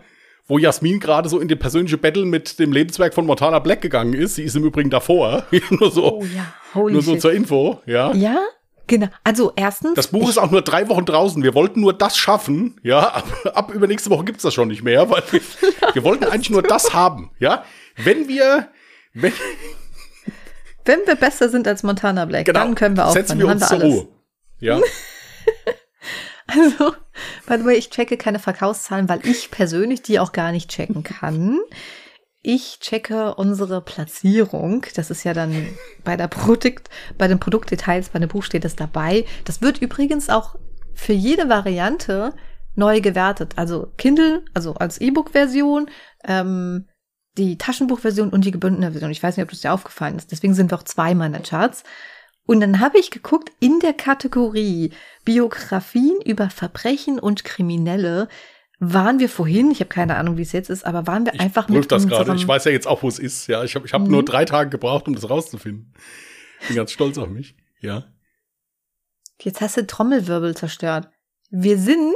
[0.50, 4.14] wo Jasmin gerade so in den persönliche Battle mit dem Lebenswerk von Montana Black gegangen
[4.14, 4.34] ist.
[4.34, 5.44] Sie ist im Übrigen davor.
[5.70, 6.54] nur so, oh, ja.
[6.74, 7.22] Nur so shit.
[7.22, 8.12] zur Info, ja.
[8.14, 8.40] Ja,
[8.88, 9.08] Genau.
[9.24, 9.94] Also erstens.
[9.94, 11.44] Das Buch ist auch nur drei Wochen draußen.
[11.44, 12.80] Wir wollten nur das schaffen.
[12.82, 15.42] Ja, ab, ab übernächste Woche gibt's das schon nicht mehr, weil wir,
[15.94, 17.30] wir wollten eigentlich nur das haben.
[17.38, 17.64] Ja,
[17.98, 18.70] wenn wir,
[19.14, 19.32] wenn,
[20.86, 23.14] wenn wir besser sind als Montana Black, genau, dann können wir auch.
[23.14, 24.08] Setzen wir uns zur Ruhe.
[24.60, 24.80] Ja.
[26.52, 26.94] Also,
[27.48, 31.04] by the way, ich checke keine Verkaufszahlen, weil ich persönlich die auch gar nicht checken
[31.04, 31.60] kann.
[32.42, 34.86] Ich checke unsere Platzierung.
[34.96, 35.68] Das ist ja dann
[36.04, 39.26] bei der Produkt, bei den Produktdetails, bei dem Buch steht es dabei.
[39.46, 40.56] Das wird übrigens auch
[40.94, 42.34] für jede Variante
[42.76, 43.54] neu gewertet.
[43.58, 45.90] Also Kindle, also als E-Book-Version,
[46.26, 46.88] ähm,
[47.38, 49.12] die Taschenbuchversion und die gebundene Version.
[49.12, 50.32] Ich weiß nicht, ob das dir aufgefallen ist.
[50.32, 51.84] Deswegen sind wir auch zweimal in den Charts.
[52.50, 54.92] Und dann habe ich geguckt, in der Kategorie
[55.24, 58.28] Biografien über Verbrechen und Kriminelle
[58.80, 61.42] waren wir vorhin, ich habe keine Ahnung, wie es jetzt ist, aber waren wir ich
[61.42, 62.34] einfach mit das gerade.
[62.34, 63.46] Ich weiß ja jetzt auch, wo es ist.
[63.46, 64.10] Ja, ich habe ich hab mhm.
[64.10, 65.94] nur drei Tage gebraucht, um das rauszufinden.
[66.66, 67.56] Bin ganz stolz auf mich.
[67.82, 68.06] Ja.
[69.40, 71.08] Jetzt hast du Trommelwirbel zerstört.
[71.52, 72.16] Wir sind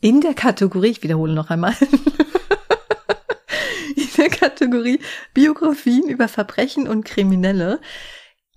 [0.00, 1.76] in der Kategorie, ich wiederhole noch einmal,
[3.94, 4.98] in der Kategorie
[5.34, 7.80] Biografien über Verbrechen und Kriminelle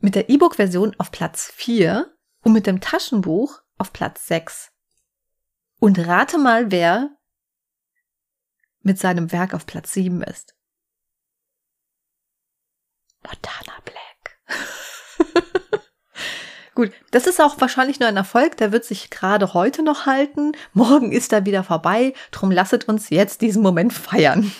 [0.05, 4.71] mit der E-Book-Version auf Platz 4 und mit dem Taschenbuch auf Platz 6.
[5.79, 7.09] Und rate mal, wer
[8.83, 10.53] mit seinem Werk auf Platz 7 ist.
[13.23, 14.39] Montana Black.
[16.75, 20.51] Gut, das ist auch wahrscheinlich nur ein Erfolg, der wird sich gerade heute noch halten.
[20.73, 24.51] Morgen ist er wieder vorbei, drum lasset uns jetzt diesen Moment feiern.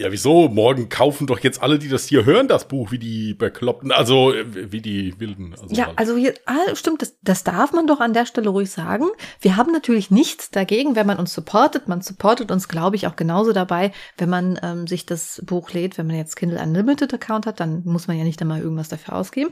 [0.00, 0.48] Ja, wieso?
[0.48, 4.32] Morgen kaufen doch jetzt alle, die das hier hören, das Buch, wie die Bekloppten, also
[4.32, 5.54] äh, wie die Wilden.
[5.60, 5.98] Also ja, halt.
[5.98, 9.10] also hier, ah, stimmt, das, das darf man doch an der Stelle ruhig sagen.
[9.42, 11.86] Wir haben natürlich nichts dagegen, wenn man uns supportet.
[11.86, 15.98] Man supportet uns, glaube ich, auch genauso dabei, wenn man ähm, sich das Buch lädt.
[15.98, 19.16] Wenn man jetzt Kindle Unlimited Account hat, dann muss man ja nicht einmal irgendwas dafür
[19.16, 19.50] ausgeben.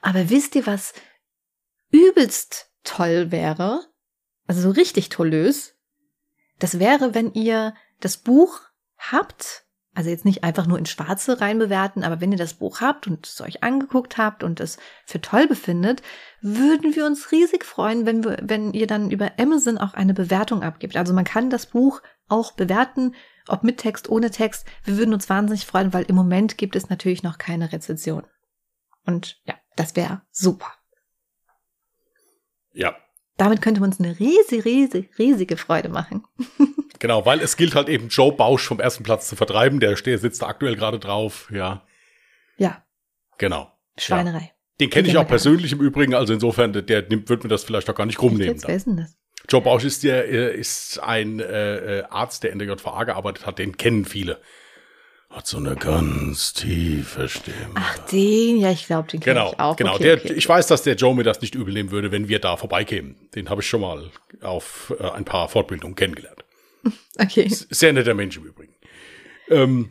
[0.00, 0.94] Aber wisst ihr, was
[1.90, 3.82] übelst toll wäre?
[4.46, 5.74] Also so richtig tollös.
[6.58, 8.62] Das wäre, wenn ihr das Buch
[8.96, 13.06] habt also jetzt nicht einfach nur in Schwarze reinbewerten, aber wenn ihr das Buch habt
[13.06, 16.02] und es euch angeguckt habt und es für toll befindet,
[16.40, 20.62] würden wir uns riesig freuen, wenn, wir, wenn ihr dann über Amazon auch eine Bewertung
[20.62, 20.96] abgibt.
[20.96, 23.14] Also man kann das Buch auch bewerten,
[23.48, 24.64] ob mit Text, ohne Text.
[24.84, 28.24] Wir würden uns wahnsinnig freuen, weil im Moment gibt es natürlich noch keine Rezension.
[29.04, 30.72] Und ja, das wäre super.
[32.72, 32.96] Ja.
[33.40, 36.24] Damit könnte man uns eine riesige, riesige, riesige Freude machen.
[36.98, 39.80] Genau, weil es gilt halt eben Joe Bausch vom ersten Platz zu vertreiben.
[39.80, 41.82] Der steht, sitzt da aktuell gerade drauf, ja.
[42.58, 42.84] Ja.
[43.38, 43.72] Genau.
[43.96, 44.38] Schweinerei.
[44.40, 44.50] Ja.
[44.80, 47.88] Den kenne ich auch persönlich im Übrigen, also insofern, der nimmt, wird mir das vielleicht
[47.88, 48.62] auch gar nicht rumnehmen.
[48.66, 49.16] Wer ist denn das?
[49.48, 53.46] Joe Bausch ist, der, äh, ist ein äh, äh Arzt, der in der JVA gearbeitet
[53.46, 54.38] hat, den kennen viele.
[55.30, 57.74] Hat so eine ganz tiefe Stimme.
[57.76, 59.76] Ach, den, ja, ich glaube, den kenne genau, ich auch.
[59.76, 60.32] Genau, okay, der, okay.
[60.32, 63.14] ich weiß, dass der Joe mir das nicht übel nehmen würde, wenn wir da vorbeikämen.
[63.36, 64.10] Den habe ich schon mal
[64.42, 66.44] auf äh, ein paar Fortbildungen kennengelernt.
[67.18, 67.46] Okay.
[67.50, 68.74] Sehr netter Mensch im Übrigen.
[69.50, 69.90] Ähm,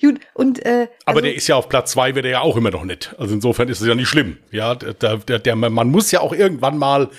[0.00, 2.56] Gut, und äh, also aber der ist ja auf Platz zwei, wird er ja auch
[2.56, 3.14] immer noch nett.
[3.18, 4.38] Also insofern ist es ja nicht schlimm.
[4.50, 7.10] Ja, der, der, der, man muss ja auch irgendwann mal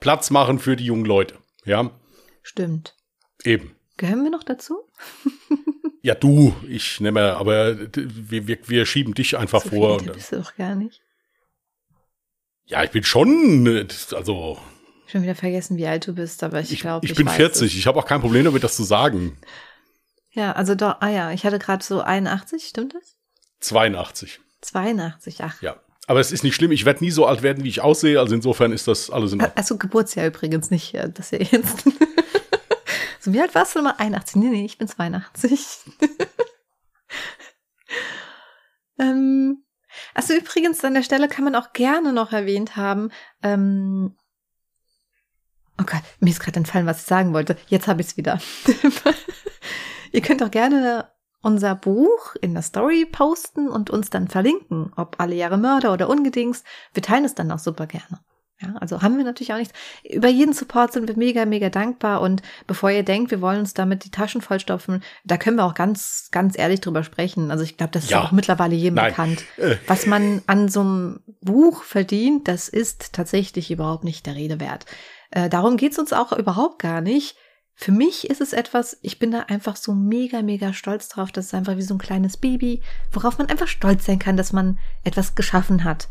[0.00, 1.36] Platz machen für die jungen Leute.
[1.64, 1.90] Ja.
[2.42, 2.94] Stimmt.
[3.42, 3.74] Eben.
[3.96, 4.80] Gehören wir noch dazu?
[6.02, 10.02] ja, du, ich nehme, aber wir, wir, wir schieben dich einfach so vor.
[10.02, 11.00] Das bist du doch gar nicht.
[12.64, 14.58] Ja, ich bin schon, also
[15.10, 17.72] Schon wieder vergessen, wie alt du bist, aber ich, glaube, ich, ich bin 40.
[17.72, 17.76] Es.
[17.76, 19.36] Ich habe auch kein Problem damit, das zu sagen.
[20.30, 23.16] Ja, also doch, ah ja, ich hatte gerade so 81, stimmt das?
[23.58, 24.38] 82.
[24.60, 25.60] 82, ach.
[25.62, 25.80] Ja.
[26.06, 28.36] Aber es ist nicht schlimm, ich werde nie so alt werden, wie ich aussehe, also
[28.36, 29.56] insofern ist das alles in Ordnung.
[29.56, 31.84] Also Geburtsjahr übrigens nicht, dass ihr jetzt.
[33.20, 33.94] so, wie alt warst du nochmal?
[33.98, 34.36] 81?
[34.36, 35.78] Nee, nee, ich bin 82.
[38.98, 39.64] ähm,
[40.14, 43.10] also übrigens an der Stelle kann man auch gerne noch erwähnt haben,
[43.42, 44.16] ähm,
[45.80, 47.56] Oh Gott, mir ist gerade entfallen, was ich sagen wollte.
[47.68, 48.38] Jetzt habe ich es wieder.
[50.12, 55.18] Ihr könnt auch gerne unser Buch in der Story posten und uns dann verlinken, ob
[55.18, 56.64] alle Jahre Mörder oder Ungedings.
[56.92, 58.20] Wir teilen es dann auch super gerne.
[58.62, 59.72] Ja, also haben wir natürlich auch nicht.
[60.04, 62.20] Über jeden Support sind wir mega, mega dankbar.
[62.20, 65.74] Und bevor ihr denkt, wir wollen uns damit die Taschen vollstopfen, da können wir auch
[65.74, 67.50] ganz, ganz ehrlich drüber sprechen.
[67.50, 68.22] Also ich glaube, das ist ja.
[68.22, 69.10] auch mittlerweile jedem Nein.
[69.10, 69.44] bekannt.
[69.56, 69.76] Äh.
[69.86, 74.84] Was man an so einem Buch verdient, das ist tatsächlich überhaupt nicht der Rede wert.
[75.30, 77.36] Äh, darum geht's uns auch überhaupt gar nicht.
[77.74, 81.32] Für mich ist es etwas, ich bin da einfach so mega, mega stolz drauf.
[81.32, 84.52] Das ist einfach wie so ein kleines Baby, worauf man einfach stolz sein kann, dass
[84.52, 86.08] man etwas geschaffen hat,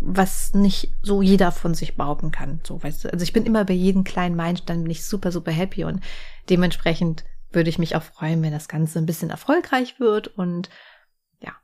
[0.00, 2.60] was nicht so jeder von sich behaupten kann.
[2.64, 3.12] So, weißt du?
[3.12, 6.02] Also ich bin immer bei jedem kleinen Meilenstein bin ich super, super happy und
[6.50, 10.68] dementsprechend würde ich mich auch freuen, wenn das Ganze ein bisschen erfolgreich wird und
[11.40, 11.54] ja.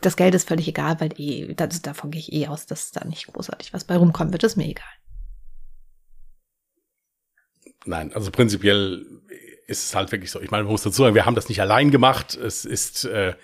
[0.00, 3.04] Das Geld ist völlig egal, weil eh, das, davon gehe ich eh aus, dass da
[3.04, 4.84] nicht großartig was bei rumkommen wird, ist mir egal.
[7.84, 9.04] Nein, also prinzipiell
[9.66, 10.40] ist es halt wirklich so.
[10.40, 12.36] Ich meine, man muss dazu sagen, wir haben das nicht allein gemacht.
[12.36, 13.34] Es ist äh,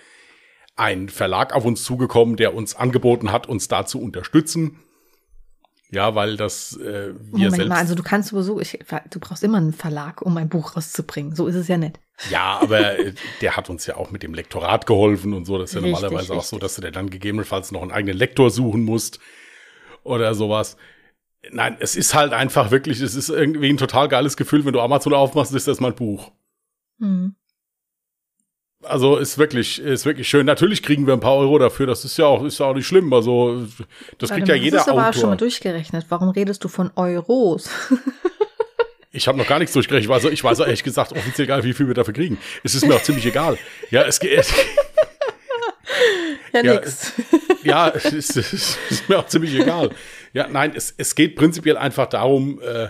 [0.79, 4.79] ein Verlag auf uns zugekommen, der uns angeboten hat, uns da zu unterstützen.
[5.91, 7.69] Ja, weil das äh, wir Moment selbst.
[7.69, 8.77] Mal, also du kannst sowieso, ich,
[9.09, 11.35] du brauchst immer einen Verlag, um ein Buch rauszubringen.
[11.35, 11.99] So ist es ja nicht.
[12.29, 15.57] Ja, aber äh, der hat uns ja auch mit dem Lektorat geholfen und so.
[15.57, 16.37] Das ist ja richtig, normalerweise richtig.
[16.37, 19.19] auch so, dass du dir dann gegebenenfalls noch einen eigenen Lektor suchen musst
[20.03, 20.77] oder sowas.
[21.51, 24.81] Nein, es ist halt einfach wirklich, es ist irgendwie ein total geiles Gefühl, wenn du
[24.81, 26.31] Amazon aufmachst, ist das mal ein Buch.
[26.99, 27.35] Hm.
[28.83, 30.45] Also ist wirklich, ist wirklich schön.
[30.45, 31.85] Natürlich kriegen wir ein paar Euro dafür.
[31.85, 33.11] Das ist ja auch, ist ja auch nicht schlimm.
[33.11, 33.65] Also
[34.17, 35.13] das kriegt ja jeder Das ist aber Autor.
[35.13, 36.05] schon mal durchgerechnet.
[36.09, 37.69] Warum redest du von Euros?
[39.11, 40.11] ich habe noch gar nichts durchgerechnet.
[40.13, 42.37] Also ich weiß ehrlich gesagt offiziell gar nicht, wie viel wir dafür kriegen.
[42.63, 43.57] Es ist mir auch ziemlich egal.
[43.91, 44.31] Ja, es geht.
[46.53, 47.11] ja, ja, nix.
[47.63, 49.89] Ja, es ist, es ist, mir auch ziemlich egal.
[50.31, 52.89] Ja, nein, es, es geht prinzipiell einfach darum, äh,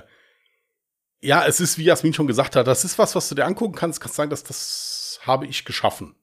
[1.22, 3.76] ja, es ist, wie Jasmin schon gesagt hat, das ist was, was du dir angucken
[3.76, 4.89] kannst, kannst sagen, dass das
[5.30, 6.16] habe ich geschaffen.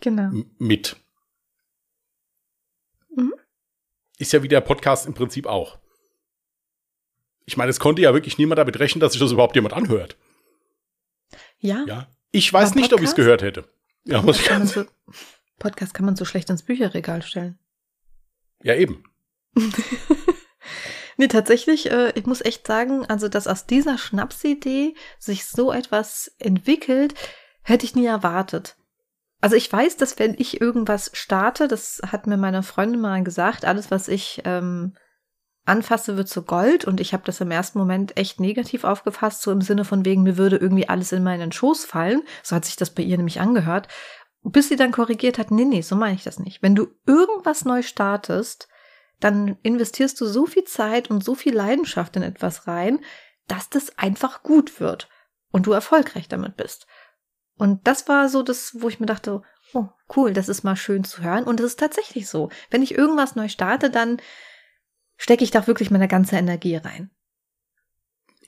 [0.00, 0.24] Genau.
[0.24, 0.96] M mit.
[4.18, 5.78] ist ja wie der Podcast im Prinzip auch.
[7.46, 10.16] Ich meine, es konnte ja wirklich niemand damit rechnen, dass sich das überhaupt jemand anhört.
[11.58, 11.84] Ja.
[11.86, 12.08] Ja.
[12.30, 13.00] Ich weiß Aber nicht, Podcast?
[13.00, 13.68] ob ich es gehört hätte.
[14.04, 14.84] Ja, muss ich kann so,
[15.58, 17.58] Podcast kann man so schlecht ins Bücherregal stellen.
[18.62, 19.04] Ja, eben.
[21.16, 26.34] nee, tatsächlich, äh, ich muss echt sagen, also, dass aus dieser Schnapsidee sich so etwas
[26.38, 27.14] entwickelt,
[27.64, 28.76] hätte ich nie erwartet.
[29.40, 33.64] Also ich weiß, dass wenn ich irgendwas starte, das hat mir meine Freundin mal gesagt,
[33.64, 34.94] alles, was ich ähm,
[35.66, 36.84] anfasse, wird zu Gold.
[36.84, 40.22] Und ich habe das im ersten Moment echt negativ aufgefasst, so im Sinne von wegen,
[40.22, 42.22] mir würde irgendwie alles in meinen Schoß fallen.
[42.42, 43.88] So hat sich das bei ihr nämlich angehört.
[44.42, 46.62] Bis sie dann korrigiert hat, nee, nee, so meine ich das nicht.
[46.62, 48.68] Wenn du irgendwas neu startest,
[49.20, 53.00] dann investierst du so viel Zeit und so viel Leidenschaft in etwas rein,
[53.46, 55.08] dass das einfach gut wird
[55.50, 56.86] und du erfolgreich damit bist.
[57.56, 59.42] Und das war so das, wo ich mir dachte,
[59.74, 61.44] oh, cool, das ist mal schön zu hören.
[61.44, 62.50] Und es ist tatsächlich so.
[62.70, 64.20] Wenn ich irgendwas neu starte, dann
[65.16, 67.10] stecke ich da wirklich meine ganze Energie rein.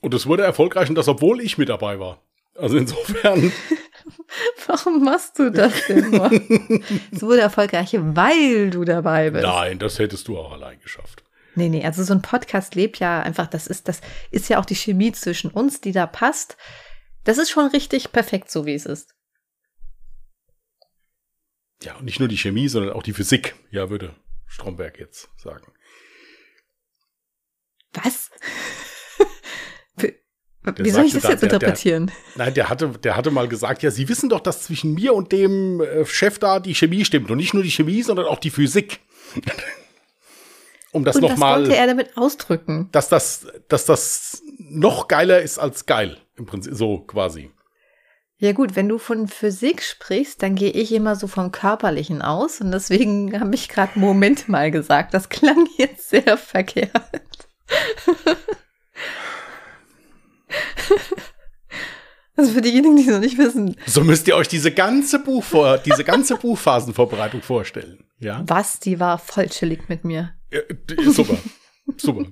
[0.01, 2.21] Und es wurde erfolgreich und das, obwohl ich mit dabei war.
[2.55, 3.51] Also insofern.
[4.67, 6.31] Warum machst du das denn mal?
[7.11, 9.45] es wurde erfolgreich, weil du dabei bist.
[9.45, 11.23] Nein, das hättest du auch allein geschafft.
[11.55, 14.65] Nee, nee, also so ein Podcast lebt ja einfach, das ist, das ist ja auch
[14.65, 16.57] die Chemie zwischen uns, die da passt.
[17.27, 19.13] Das ist schon richtig perfekt, so wie es ist.
[21.83, 25.73] Ja, und nicht nur die Chemie, sondern auch die Physik, ja, würde Stromberg jetzt sagen.
[27.91, 28.31] Was?
[30.77, 32.07] Wie soll ich das jetzt interpretieren?
[32.07, 35.13] Der, nein, der hatte, der hatte mal gesagt, ja, Sie wissen doch, dass zwischen mir
[35.13, 37.29] und dem äh, Chef da die Chemie stimmt.
[37.29, 39.01] Und nicht nur die Chemie, sondern auch die Physik.
[40.93, 41.63] um das nochmal.
[41.63, 42.87] Was wollte er damit ausdrücken?
[42.93, 46.21] Dass das, dass das noch geiler ist als geil.
[46.37, 47.51] Im Prinzip, so quasi.
[48.39, 52.61] Ja gut, wenn du von Physik sprichst, dann gehe ich immer so vom Körperlichen aus.
[52.61, 55.13] Und deswegen habe ich gerade Moment mal gesagt.
[55.13, 56.91] Das klang jetzt sehr verkehrt.
[62.39, 63.75] Also für diejenigen, die es noch nicht wissen.
[63.87, 68.05] So müsst ihr euch diese ganze Buchvor diese ganze Buchphasenvorbereitung vorstellen.
[68.19, 68.43] Ja?
[68.45, 70.35] Was, die war voll chillig mit mir.
[70.51, 70.61] Ja,
[71.11, 71.35] super.
[71.97, 72.27] super.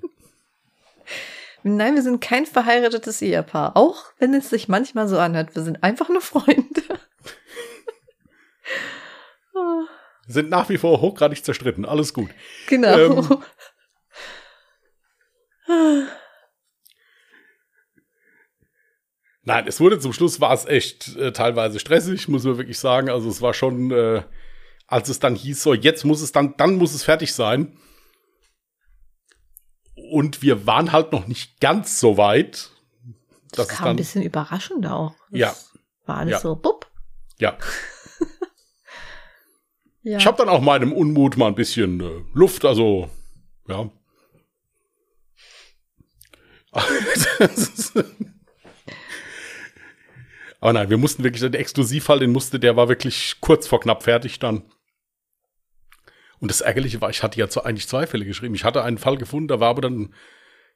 [1.67, 3.75] Nein, wir sind kein verheiratetes Ehepaar.
[3.75, 5.55] Auch wenn es sich manchmal so anhört.
[5.55, 6.83] Wir sind einfach nur Freunde.
[10.27, 11.83] sind nach wie vor hochgradig zerstritten.
[11.83, 12.29] Alles gut.
[12.67, 13.39] Genau.
[15.67, 16.07] Ähm,
[19.41, 23.09] Nein, es wurde zum Schluss war es echt äh, teilweise stressig, muss man wirklich sagen.
[23.09, 24.21] Also es war schon, äh,
[24.85, 27.79] als es dann hieß, so jetzt muss es dann, dann muss es fertig sein.
[30.15, 32.71] Und wir waren halt noch nicht ganz so weit.
[33.51, 35.13] Das kam dann, ein bisschen überraschend auch.
[35.29, 35.53] Das ja.
[36.05, 36.39] War alles ja.
[36.39, 36.89] so, bupp.
[37.37, 37.57] Ja.
[40.03, 40.17] ja.
[40.17, 43.09] Ich habe dann auch meinem Unmut mal ein bisschen äh, Luft, also
[43.67, 43.91] ja.
[50.61, 54.03] Aber nein, wir mussten wirklich, der Exklusivfall, den musste, der war wirklich kurz vor knapp
[54.03, 54.63] fertig dann.
[56.39, 58.55] Und das Ärgerliche war, ich hatte ja eigentlich zwei Fälle geschrieben.
[58.55, 60.13] Ich hatte einen Fall gefunden, da war aber dann,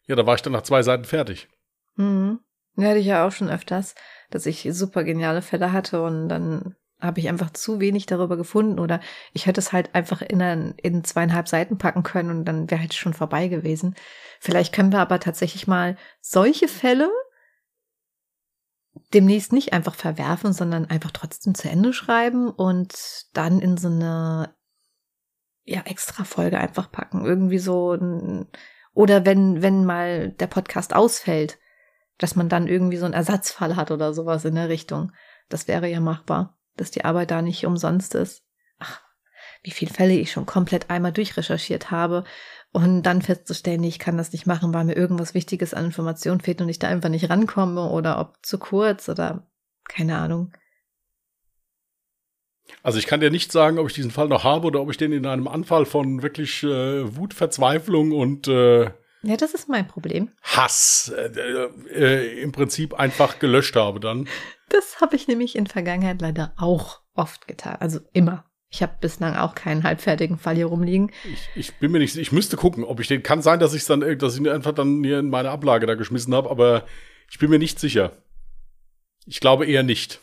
[0.08, 1.48] ja, da war ich dann nach zwei Seiten fertig.
[1.96, 2.40] Mhm.
[2.76, 3.96] Ja, hatte ich ja auch schon öfters,
[4.30, 8.80] dass ich super geniale Fälle hatte und dann habe ich einfach zu wenig darüber gefunden
[8.80, 9.00] oder
[9.34, 12.82] ich hätte es halt einfach in, ein, in zweieinhalb Seiten packen können und dann wäre
[12.82, 13.96] halt schon vorbei gewesen.
[14.40, 17.10] Vielleicht können wir aber tatsächlich mal solche Fälle
[19.14, 22.94] demnächst nicht einfach verwerfen, sondern einfach trotzdem zu Ende schreiben und
[23.34, 24.54] dann in so eine
[25.66, 28.48] ja extra Folge einfach packen, irgendwie so ein,
[28.94, 31.60] oder wenn wenn mal der Podcast ausfällt,
[32.18, 35.12] dass man dann irgendwie so einen Ersatzfall hat oder sowas in der Richtung.
[35.48, 38.44] Das wäre ja machbar, dass die Arbeit da nicht umsonst ist.
[38.78, 39.02] Ach,
[39.64, 42.24] wie viele Fälle ich schon komplett einmal durchrecherchiert habe
[42.72, 46.62] und dann festzustellen, ich kann das nicht machen, weil mir irgendwas Wichtiges an Informationen fehlt
[46.62, 49.50] und ich da einfach nicht rankomme oder ob zu kurz oder
[49.88, 50.54] keine Ahnung.
[52.84, 54.98] Also ich kann dir nicht sagen, ob ich diesen Fall noch habe oder ob ich
[54.98, 59.86] den in einem Anfall von wirklich äh, Wut, Verzweiflung und äh, ja, das ist mein
[59.86, 60.30] Problem.
[60.44, 64.30] Hass äh, äh, im Prinzip einfach gelöscht habe dann.
[64.70, 68.46] Das habe ich nämlich in Vergangenheit leider auch oft getan, also immer.
[68.72, 71.12] Ich habe bislang auch keinen halbfertigen Fall hier rumliegen.
[71.34, 73.84] Ich, ich, bin mir nicht, ich müsste gucken, ob ich den, kann sein, dass ich
[73.86, 76.86] dann, dass ich ihn einfach dann hier in meine Ablage da geschmissen habe, aber
[77.32, 78.12] ich bin mir nicht sicher.
[79.26, 80.22] Ich glaube eher nicht.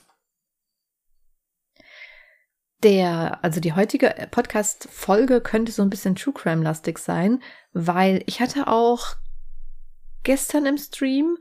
[2.86, 8.68] Der, also die heutige Podcast-Folge könnte so ein bisschen True Crime-lastig sein, weil ich hatte
[8.68, 9.16] auch
[10.22, 11.36] gestern im Stream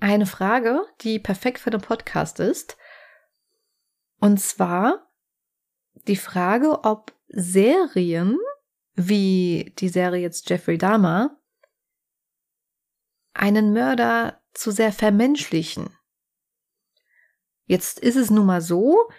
[0.00, 2.78] eine Frage, die perfekt für den Podcast ist.
[4.18, 5.12] Und zwar
[6.06, 8.38] die Frage, ob Serien
[8.94, 11.38] wie die Serie jetzt Jeffrey Dahmer,
[13.34, 15.94] einen Mörder zu sehr vermenschlichen.
[17.66, 19.10] Jetzt ist es nun mal so,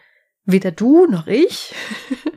[0.52, 1.74] weder du noch ich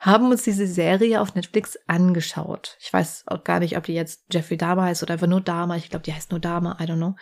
[0.00, 2.76] haben uns diese Serie auf Netflix angeschaut.
[2.80, 5.76] Ich weiß auch gar nicht, ob die jetzt Jeffrey Dahmer heißt oder einfach nur Dahmer.
[5.76, 6.78] Ich glaube, die heißt nur Dahmer.
[6.80, 7.16] I don't know.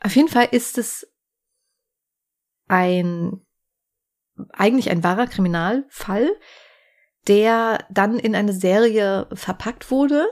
[0.00, 1.06] Auf jeden Fall ist es
[2.68, 3.40] ein,
[4.50, 6.28] eigentlich ein wahrer Kriminalfall,
[7.28, 10.26] der dann in eine Serie verpackt wurde.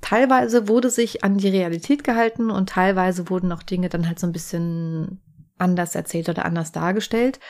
[0.00, 4.26] Teilweise wurde sich an die Realität gehalten und teilweise wurden auch Dinge dann halt so
[4.26, 5.20] ein bisschen
[5.58, 7.40] anders erzählt oder anders dargestellt.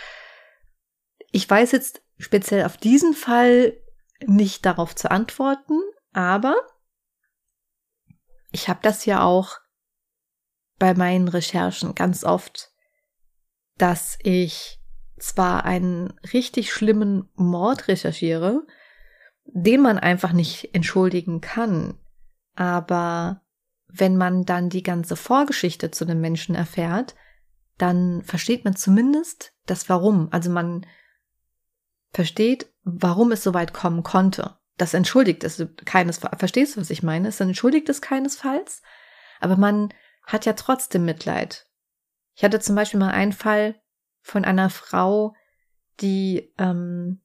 [1.30, 3.76] Ich weiß jetzt speziell auf diesen Fall
[4.26, 5.80] nicht darauf zu antworten,
[6.12, 6.56] aber
[8.50, 9.58] ich habe das ja auch
[10.78, 12.72] bei meinen Recherchen ganz oft,
[13.76, 14.80] dass ich
[15.18, 18.66] zwar einen richtig schlimmen Mord recherchiere,
[19.44, 21.98] den man einfach nicht entschuldigen kann,
[22.54, 23.42] aber
[23.88, 27.14] wenn man dann die ganze Vorgeschichte zu dem Menschen erfährt,
[27.78, 30.28] dann versteht man zumindest das Warum.
[30.30, 30.84] Also man
[32.12, 34.56] versteht, warum es so weit kommen konnte.
[34.76, 36.38] Das entschuldigt es keinesfalls.
[36.38, 37.28] Verstehst du, was ich meine?
[37.28, 38.82] Es entschuldigt es keinesfalls,
[39.40, 39.92] aber man
[40.24, 41.66] hat ja trotzdem Mitleid.
[42.34, 43.80] Ich hatte zum Beispiel mal einen Fall
[44.20, 45.34] von einer Frau,
[46.00, 47.20] die ähm,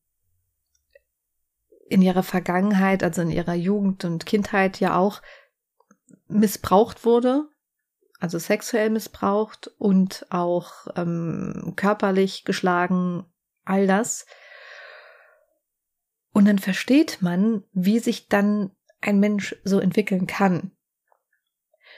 [1.89, 5.21] in ihrer Vergangenheit, also in ihrer Jugend und Kindheit ja auch
[6.27, 7.47] missbraucht wurde,
[8.19, 13.25] also sexuell missbraucht und auch ähm, körperlich geschlagen,
[13.65, 14.25] all das.
[16.33, 20.71] Und dann versteht man, wie sich dann ein Mensch so entwickeln kann.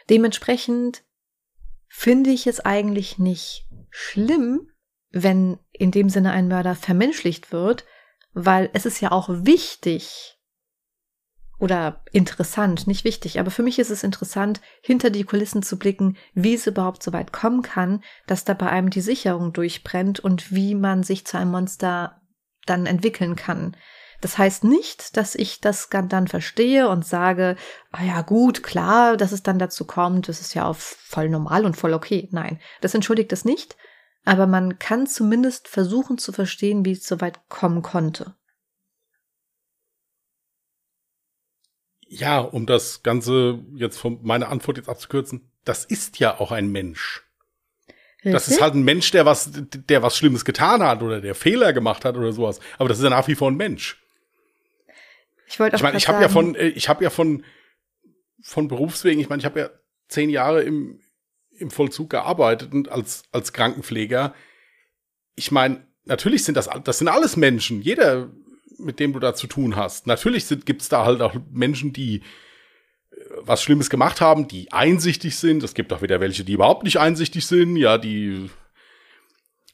[0.10, 1.04] Dementsprechend
[1.88, 4.69] finde ich es eigentlich nicht schlimm,
[5.10, 7.86] wenn in dem Sinne ein Mörder vermenschlicht wird,
[8.34, 10.38] weil es ist ja auch wichtig
[11.58, 16.17] oder interessant, nicht wichtig, aber für mich ist es interessant, hinter die Kulissen zu blicken,
[16.34, 20.52] wie es überhaupt so weit kommen kann, dass da bei einem die Sicherung durchbrennt und
[20.52, 22.21] wie man sich zu einem Monster
[22.65, 23.78] dann entwickeln kann.
[24.21, 27.56] Das heißt nicht, dass ich das dann verstehe und sage,
[27.91, 31.65] ah ja, gut, klar, dass es dann dazu kommt, das ist ja auch voll normal
[31.65, 32.30] und voll okay.
[32.32, 33.75] Nein, das entschuldigt es nicht,
[34.23, 38.36] aber man kann zumindest versuchen zu verstehen, wie es so weit kommen konnte.
[42.08, 46.71] Ja, um das Ganze jetzt von meiner Antwort jetzt abzukürzen, das ist ja auch ein
[46.71, 47.23] Mensch.
[48.17, 48.34] Richtig?
[48.34, 51.73] Das ist halt ein Mensch, der was, der was Schlimmes getan hat oder der Fehler
[51.73, 52.60] gemacht hat oder sowas.
[52.78, 54.01] Aber das ist ja nach wie vor ein Mensch.
[55.47, 57.43] Ich wollte auch Ich meine, ich habe ja von, äh, ich habe ja von,
[58.41, 59.69] von Berufswegen, ich meine, ich habe ja
[60.08, 60.99] zehn Jahre im,
[61.58, 64.34] im Vollzug gearbeitet und als, als Krankenpfleger.
[65.36, 67.81] Ich meine, natürlich sind das, das sind alles Menschen.
[67.81, 68.29] Jeder,
[68.77, 70.08] mit dem du da zu tun hast.
[70.08, 72.21] Natürlich gibt es da halt auch Menschen, die äh,
[73.41, 75.63] was Schlimmes gemacht haben, die einsichtig sind.
[75.63, 77.77] Es gibt auch wieder welche, die überhaupt nicht einsichtig sind.
[77.77, 78.49] Ja, die,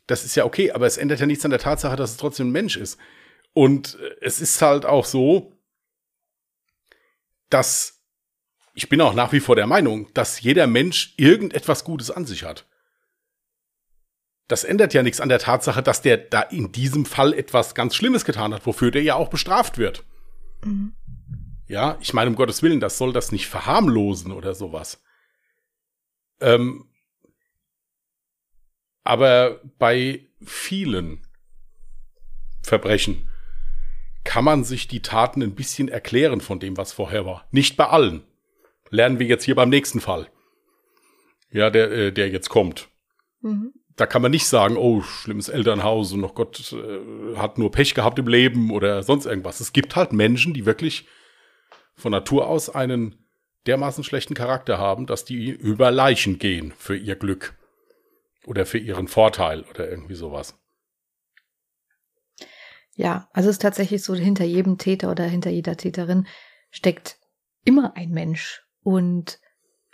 [0.07, 2.49] das ist ja okay, aber es ändert ja nichts an der Tatsache, dass es trotzdem
[2.49, 2.99] ein Mensch ist.
[3.53, 5.57] Und äh, es ist halt auch so,
[7.51, 8.01] dass
[8.73, 12.43] ich bin auch nach wie vor der Meinung, dass jeder Mensch irgendetwas Gutes an sich
[12.43, 12.65] hat.
[14.47, 17.95] Das ändert ja nichts an der Tatsache, dass der da in diesem Fall etwas ganz
[17.95, 20.03] Schlimmes getan hat, wofür der ja auch bestraft wird.
[20.63, 20.93] Mhm.
[21.67, 25.01] Ja, ich meine, um Gottes Willen, das soll das nicht verharmlosen oder sowas.
[26.41, 26.89] Ähm,
[29.03, 31.25] aber bei vielen
[32.61, 33.30] Verbrechen
[34.31, 37.45] kann man sich die Taten ein bisschen erklären von dem, was vorher war.
[37.51, 38.23] Nicht bei allen.
[38.89, 40.29] Lernen wir jetzt hier beim nächsten Fall.
[41.51, 42.87] Ja, der, äh, der jetzt kommt.
[43.41, 43.73] Mhm.
[43.97, 47.93] Da kann man nicht sagen, oh, schlimmes Elternhaus und noch Gott äh, hat nur Pech
[47.93, 49.59] gehabt im Leben oder sonst irgendwas.
[49.59, 51.09] Es gibt halt Menschen, die wirklich
[51.95, 53.27] von Natur aus einen
[53.67, 57.53] dermaßen schlechten Charakter haben, dass die über Leichen gehen für ihr Glück
[58.45, 60.57] oder für ihren Vorteil oder irgendwie sowas.
[62.95, 66.27] Ja, also es ist tatsächlich so, hinter jedem Täter oder hinter jeder Täterin
[66.71, 67.17] steckt
[67.63, 68.63] immer ein Mensch.
[68.83, 69.39] Und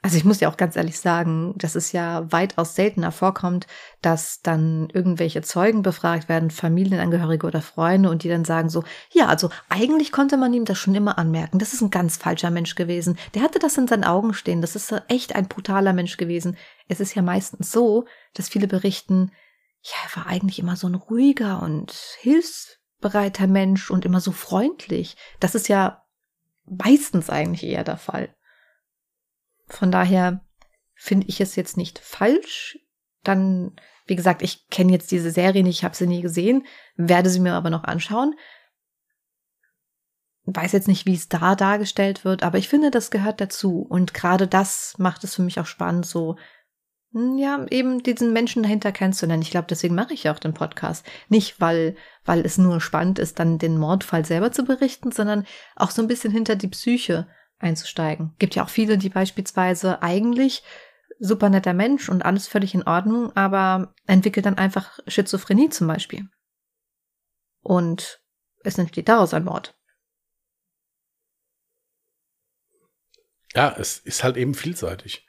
[0.02, 3.68] also ich muss ja auch ganz ehrlich sagen, dass es ja weitaus seltener vorkommt,
[4.02, 9.26] dass dann irgendwelche Zeugen befragt werden, Familienangehörige oder Freunde und die dann sagen so, ja,
[9.28, 11.60] also eigentlich konnte man ihm das schon immer anmerken.
[11.60, 13.18] Das ist ein ganz falscher Mensch gewesen.
[13.34, 14.62] Der hatte das in seinen Augen stehen.
[14.62, 16.58] Das ist echt ein brutaler Mensch gewesen.
[16.88, 19.32] Es ist ja meistens so, dass viele berichten,
[19.82, 24.32] ja, er war eigentlich immer so ein ruhiger und hilfs hilfsbereiter Mensch und immer so
[24.32, 25.16] freundlich.
[25.40, 26.04] Das ist ja
[26.66, 28.36] meistens eigentlich eher der Fall.
[29.68, 30.42] Von daher
[30.96, 32.80] finde ich es jetzt nicht falsch.
[33.24, 33.76] Dann,
[34.06, 37.40] wie gesagt, ich kenne jetzt diese Serie nicht, ich habe sie nie gesehen, werde sie
[37.40, 38.36] mir aber noch anschauen.
[40.46, 43.82] weiß jetzt nicht, wie es da dargestellt wird, aber ich finde, das gehört dazu.
[43.82, 46.38] Und gerade das macht es für mich auch spannend, so,
[47.14, 49.42] ja, eben diesen Menschen dahinter kennenzulernen.
[49.42, 51.06] Ich glaube, deswegen mache ich ja auch den Podcast.
[51.30, 51.96] Nicht, weil,
[52.26, 55.46] weil es nur spannend ist, dann den Mordfall selber zu berichten, sondern
[55.76, 57.28] auch so ein bisschen hinter die Psyche
[57.60, 58.36] einzusteigen.
[58.40, 60.64] Gibt ja auch viele, die beispielsweise eigentlich
[61.20, 66.30] super netter Mensch und alles völlig in Ordnung, aber entwickelt dann einfach Schizophrenie zum Beispiel.
[67.62, 68.22] Und
[68.64, 69.76] es entsteht daraus ein Mord.
[73.56, 75.27] Ja, es ist halt eben vielseitig.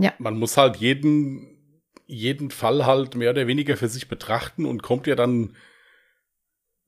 [0.00, 0.14] Ja.
[0.18, 5.08] Man muss halt jeden, jeden Fall halt mehr oder weniger für sich betrachten und kommt
[5.08, 5.56] ja dann,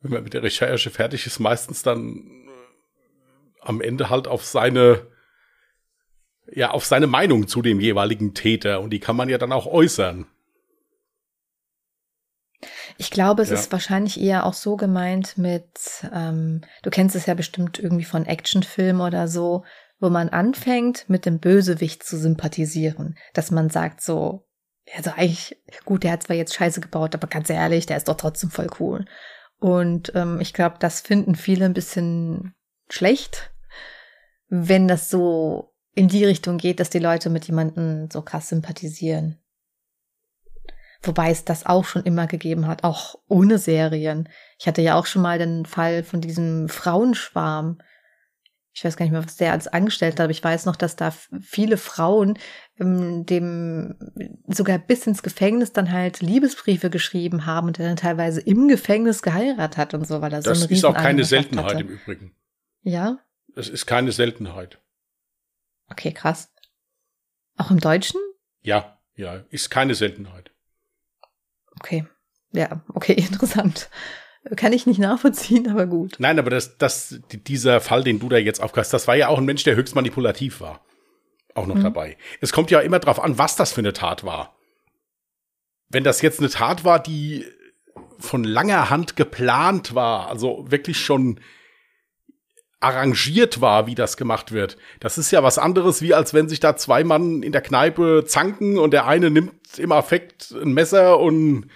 [0.00, 5.08] wenn man mit der Recherche fertig ist, meistens dann äh, am Ende halt auf seine,
[6.52, 9.66] ja, auf seine Meinung zu dem jeweiligen Täter und die kann man ja dann auch
[9.66, 10.26] äußern.
[12.96, 13.56] Ich glaube, es ja.
[13.56, 18.24] ist wahrscheinlich eher auch so gemeint mit, ähm, du kennst es ja bestimmt irgendwie von
[18.24, 19.64] Actionfilmen oder so,
[20.00, 23.16] wo man anfängt, mit dem Bösewicht zu sympathisieren.
[23.34, 24.46] Dass man sagt so,
[24.96, 28.16] also eigentlich, gut, der hat zwar jetzt Scheiße gebaut, aber ganz ehrlich, der ist doch
[28.16, 29.04] trotzdem voll cool.
[29.58, 32.54] Und ähm, ich glaube, das finden viele ein bisschen
[32.88, 33.52] schlecht,
[34.48, 39.38] wenn das so in die Richtung geht, dass die Leute mit jemandem so krass sympathisieren.
[41.02, 44.28] Wobei es das auch schon immer gegeben hat, auch ohne Serien.
[44.58, 47.78] Ich hatte ja auch schon mal den Fall von diesem Frauenschwarm,
[48.80, 50.96] ich weiß gar nicht mehr, was der als angestellt hat, aber ich weiß noch, dass
[50.96, 51.10] da
[51.42, 52.38] viele Frauen
[52.78, 53.94] ähm, dem
[54.48, 59.20] sogar bis ins Gefängnis dann halt Liebesbriefe geschrieben haben und der dann teilweise im Gefängnis
[59.20, 61.80] geheiratet hat und so, weil er das so ist auch keine Seltenheit hatte.
[61.80, 62.34] im Übrigen.
[62.80, 63.18] Ja?
[63.54, 64.80] Das ist keine Seltenheit.
[65.90, 66.50] Okay, krass.
[67.58, 68.18] Auch im Deutschen?
[68.62, 70.52] Ja, ja, ist keine Seltenheit.
[71.78, 72.06] Okay.
[72.52, 73.90] Ja, okay, interessant.
[74.56, 76.16] Kann ich nicht nachvollziehen, aber gut.
[76.18, 79.38] Nein, aber das, das, dieser Fall, den du da jetzt aufkast, das war ja auch
[79.38, 80.80] ein Mensch, der höchst manipulativ war.
[81.54, 81.82] Auch noch mhm.
[81.82, 82.16] dabei.
[82.40, 84.56] Es kommt ja immer drauf an, was das für eine Tat war.
[85.88, 87.44] Wenn das jetzt eine Tat war, die
[88.18, 91.40] von langer Hand geplant war, also wirklich schon
[92.78, 94.78] arrangiert war, wie das gemacht wird.
[95.00, 98.24] Das ist ja was anderes, wie als wenn sich da zwei Mann in der Kneipe
[98.26, 101.66] zanken und der eine nimmt im Affekt ein Messer und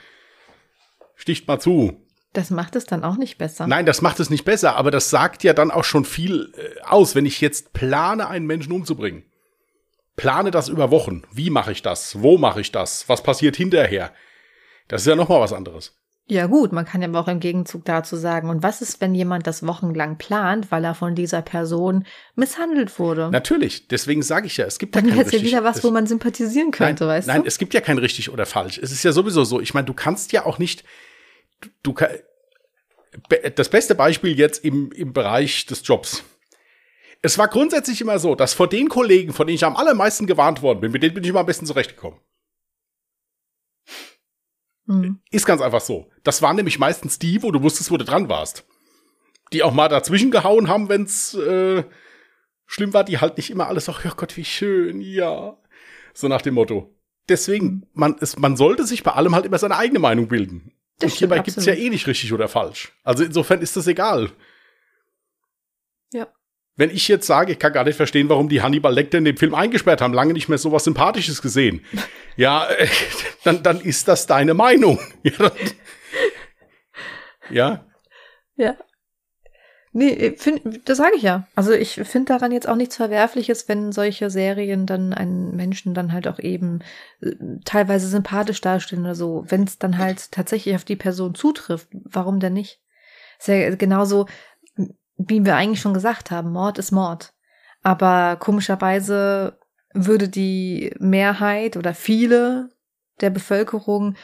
[1.14, 2.03] sticht mal zu.
[2.34, 3.66] Das macht es dann auch nicht besser.
[3.66, 6.80] Nein, das macht es nicht besser, aber das sagt ja dann auch schon viel äh,
[6.82, 9.24] aus, wenn ich jetzt plane, einen Menschen umzubringen.
[10.16, 11.22] Plane das über Wochen.
[11.32, 12.20] Wie mache ich das?
[12.20, 13.08] Wo mache ich das?
[13.08, 14.12] Was passiert hinterher?
[14.88, 15.96] Das ist ja noch mal was anderes.
[16.26, 19.46] Ja gut, man kann ja auch im Gegenzug dazu sagen, und was ist, wenn jemand
[19.46, 23.28] das wochenlang plant, weil er von dieser Person misshandelt wurde?
[23.30, 25.42] Natürlich, deswegen sage ich ja, es gibt Dann ja kein richtig.
[25.42, 27.40] ja wieder was, wo man sympathisieren könnte, nein, weißt nein, du?
[27.42, 28.78] Nein, es gibt ja kein richtig oder falsch.
[28.78, 29.60] Es ist ja sowieso so.
[29.60, 30.84] Ich meine, du kannst ja auch nicht,
[31.82, 31.94] du,
[33.56, 36.24] das beste Beispiel jetzt im, im Bereich des Jobs.
[37.22, 40.62] Es war grundsätzlich immer so, dass vor den Kollegen, von denen ich am allermeisten gewarnt
[40.62, 42.20] worden bin, mit denen bin ich immer am besten zurechtgekommen.
[44.86, 45.20] Mhm.
[45.30, 46.10] Ist ganz einfach so.
[46.22, 48.66] Das waren nämlich meistens die, wo du wusstest, wo du dran warst.
[49.52, 51.84] Die auch mal dazwischen gehauen haben, wenn's äh,
[52.66, 55.56] schlimm war, die halt nicht immer alles, ach ja Gott, wie schön, ja.
[56.12, 56.94] So nach dem Motto.
[57.28, 60.73] Deswegen, man, es, man sollte sich bei allem halt immer seine eigene Meinung bilden.
[60.98, 62.92] Das und hierbei gibt es ja eh nicht richtig oder falsch.
[63.02, 64.30] Also insofern ist das egal.
[66.12, 66.28] Ja.
[66.76, 69.36] Wenn ich jetzt sage, ich kann gar nicht verstehen, warum die Hannibal Lecter in dem
[69.36, 71.84] Film eingesperrt haben, lange nicht mehr so was Sympathisches gesehen.
[72.36, 72.88] ja, äh,
[73.44, 74.98] dann, dann ist das deine Meinung.
[77.50, 77.86] ja.
[78.56, 78.76] Ja.
[79.96, 81.46] Nee, find, das sage ich ja.
[81.54, 86.12] Also ich finde daran jetzt auch nichts Verwerfliches, wenn solche Serien dann einen Menschen dann
[86.12, 86.80] halt auch eben
[87.20, 87.30] äh,
[87.64, 89.44] teilweise sympathisch darstellen oder so.
[89.46, 92.80] Wenn es dann halt tatsächlich auf die Person zutrifft, warum denn nicht?
[93.38, 94.26] Ist ja genauso,
[95.16, 97.32] wie wir eigentlich schon gesagt haben, Mord ist Mord.
[97.84, 99.60] Aber komischerweise
[99.92, 102.70] würde die Mehrheit oder viele
[103.20, 104.16] der Bevölkerung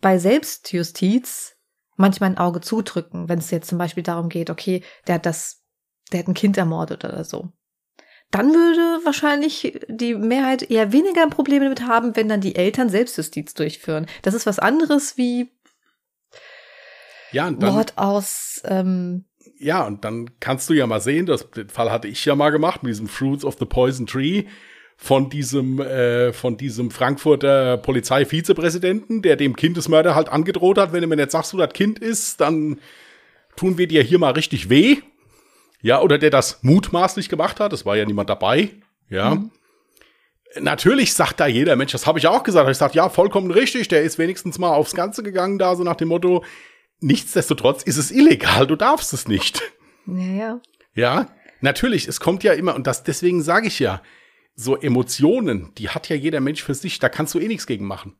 [0.00, 1.57] bei Selbstjustiz
[1.98, 5.62] manchmal ein Auge zudrücken, wenn es jetzt zum Beispiel darum geht, okay, der hat das,
[6.12, 7.52] der hat ein Kind ermordet oder so.
[8.30, 13.54] Dann würde wahrscheinlich die Mehrheit eher weniger Probleme damit haben, wenn dann die Eltern Selbstjustiz
[13.54, 14.06] durchführen.
[14.22, 15.50] Das ist was anderes wie
[17.32, 18.62] ja, und dann, Mord aus.
[18.64, 19.24] Ähm,
[19.58, 22.50] ja, und dann kannst du ja mal sehen, das, den Fall hatte ich ja mal
[22.50, 24.44] gemacht mit diesem Fruits of the Poison Tree
[25.00, 31.06] von diesem, äh, von diesem Frankfurter Polizeivizepräsidenten, der dem Kindesmörder halt angedroht hat, wenn du
[31.06, 32.80] mir nicht sagst, wo das Kind ist, dann
[33.54, 34.98] tun wir dir hier mal richtig weh.
[35.80, 38.70] Ja, oder der das mutmaßlich gemacht hat, es war ja niemand dabei.
[39.08, 39.36] Ja.
[39.36, 39.52] Mhm.
[40.58, 42.68] Natürlich sagt da jeder Mensch, das habe ich auch gesagt.
[42.68, 45.94] Ich sage, ja, vollkommen richtig, der ist wenigstens mal aufs Ganze gegangen, da so nach
[45.94, 46.44] dem Motto,
[46.98, 49.62] nichtsdestotrotz ist es illegal, du darfst es nicht.
[50.06, 50.60] Ja, ja.
[50.94, 51.28] Ja,
[51.60, 54.02] natürlich, es kommt ja immer, und das deswegen sage ich ja,
[54.60, 57.86] so Emotionen, die hat ja jeder Mensch für sich, da kannst du eh nichts gegen
[57.86, 58.16] machen.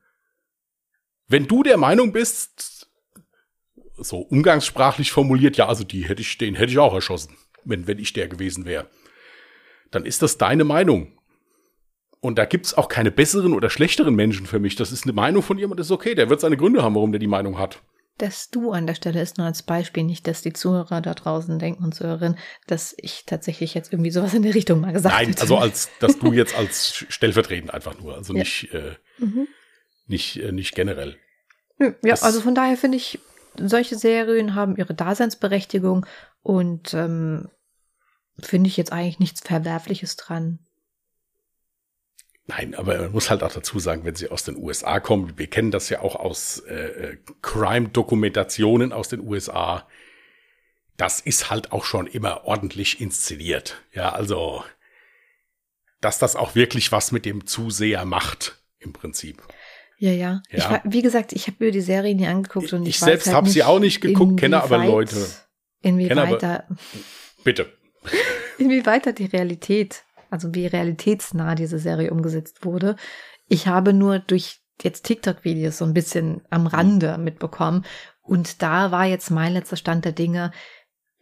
[1.26, 2.88] Wenn du der Meinung bist,
[3.96, 7.98] so umgangssprachlich formuliert, ja, also die hätte ich, den hätte ich auch erschossen, wenn, wenn
[7.98, 8.88] ich der gewesen wäre.
[9.90, 11.18] Dann ist das deine Meinung.
[12.20, 14.76] Und da gibt's auch keine besseren oder schlechteren Menschen für mich.
[14.76, 16.14] Das ist eine Meinung von jemandem, das ist okay.
[16.14, 17.82] Der wird seine Gründe haben, warum der die Meinung hat.
[18.18, 21.58] Das Du an der Stelle ist nur als Beispiel, nicht, dass die Zuhörer da draußen
[21.58, 25.24] denken und Zuhörerinnen, dass ich tatsächlich jetzt irgendwie sowas in die Richtung mal gesagt habe.
[25.24, 25.42] Nein, hätte.
[25.42, 28.40] also als, dass du jetzt als stellvertretend einfach nur, also ja.
[28.40, 29.46] nicht, äh, mhm.
[30.06, 31.16] nicht, äh, nicht generell.
[31.78, 33.20] Ja, das, also von daher finde ich,
[33.56, 36.06] solche Serien haben ihre Daseinsberechtigung
[36.42, 37.48] und ähm,
[38.40, 40.58] finde ich jetzt eigentlich nichts Verwerfliches dran.
[42.48, 45.48] Nein, aber man muss halt auch dazu sagen, wenn sie aus den USA kommen, wir
[45.48, 49.86] kennen das ja auch aus äh, äh, Crime-Dokumentationen aus den USA,
[50.96, 53.82] das ist halt auch schon immer ordentlich inszeniert.
[53.92, 54.64] Ja, also,
[56.00, 59.42] dass das auch wirklich was mit dem Zuseher macht, im Prinzip.
[59.98, 60.42] Ja, ja.
[60.50, 60.80] ja.
[60.84, 63.36] Ich, wie gesagt, ich habe mir die Serie nie angeguckt und ich, ich selbst halt
[63.36, 65.26] habe sie auch nicht geguckt, kenne aber Leute.
[65.82, 66.66] Inwieweit da,
[67.44, 67.70] bitte.
[68.58, 72.96] Inwieweit da die Realität also wie realitätsnah diese Serie umgesetzt wurde.
[73.48, 77.84] Ich habe nur durch jetzt TikTok-Videos so ein bisschen am Rande mitbekommen.
[78.22, 80.52] Und da war jetzt mein letzter Stand der Dinge,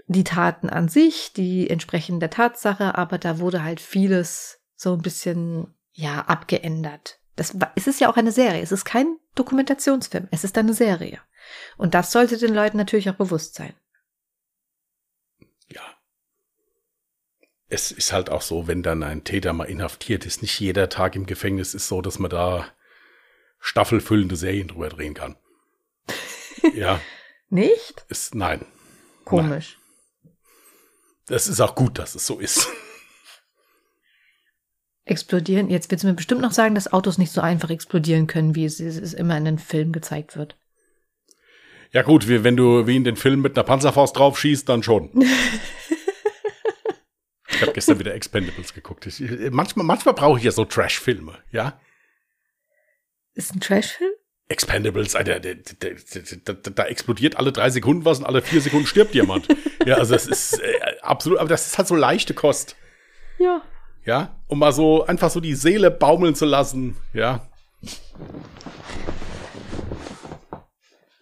[0.06, 5.02] die Taten an sich, die entsprechen der Tatsache, aber da wurde halt vieles so ein
[5.02, 7.18] bisschen, ja, abgeändert.
[7.34, 8.62] Das, es ist ja auch eine Serie.
[8.62, 10.28] Es ist kein Dokumentationsfilm.
[10.30, 11.18] Es ist eine Serie.
[11.76, 13.74] Und das sollte den Leuten natürlich auch bewusst sein.
[17.68, 21.16] Es ist halt auch so, wenn dann ein Täter mal inhaftiert ist, nicht jeder Tag
[21.16, 22.66] im Gefängnis ist so, dass man da
[23.58, 25.36] staffelfüllende Serien drüber drehen kann.
[26.74, 27.00] ja.
[27.48, 28.04] Nicht?
[28.08, 28.64] Ist, nein.
[29.24, 29.78] Komisch.
[31.28, 32.68] Es ist auch gut, dass es so ist.
[35.04, 35.68] Explodieren.
[35.68, 38.64] Jetzt willst du mir bestimmt noch sagen, dass Autos nicht so einfach explodieren können, wie
[38.64, 40.56] es, es immer in den Filmen gezeigt wird.
[41.92, 44.82] Ja gut, wie, wenn du wie in den Filmen mit einer Panzerfaust drauf schießt, dann
[44.82, 45.10] schon.
[47.56, 49.06] Ich habe gestern wieder Expendables geguckt.
[49.06, 51.80] Ich, manchmal manchmal brauche ich ja so Trash-Filme, ja.
[53.34, 54.12] Ist ein Trash-Film?
[54.48, 58.86] Expendables, Alter, da, da, da, da, explodiert alle drei Sekunden was und alle vier Sekunden
[58.86, 59.48] stirbt jemand.
[59.86, 62.76] ja, also das ist äh, absolut, aber das ist halt so leichte Kost.
[63.38, 63.62] Ja.
[64.04, 67.48] Ja, um mal so einfach so die Seele baumeln zu lassen, ja.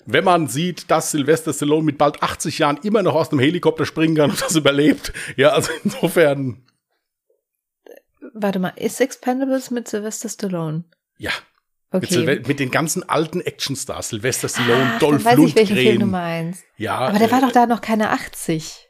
[0.07, 3.87] Wenn man sieht, dass Sylvester Stallone mit bald 80 Jahren immer noch aus dem Helikopter
[3.87, 5.13] springen kann und das überlebt.
[5.37, 6.63] Ja, also insofern.
[8.35, 10.85] Warte mal, ist Expendables mit Sylvester Stallone?
[11.19, 11.31] Ja.
[11.91, 12.25] Okay.
[12.25, 15.63] Mit, mit den ganzen alten Actionstars, Sylvester Stallone, ah, Dolph weiß Lundgren.
[15.63, 16.65] Ich, welchen Film du meinst.
[16.77, 16.99] Ja.
[16.99, 18.84] Aber der äh, war doch da noch keine 80.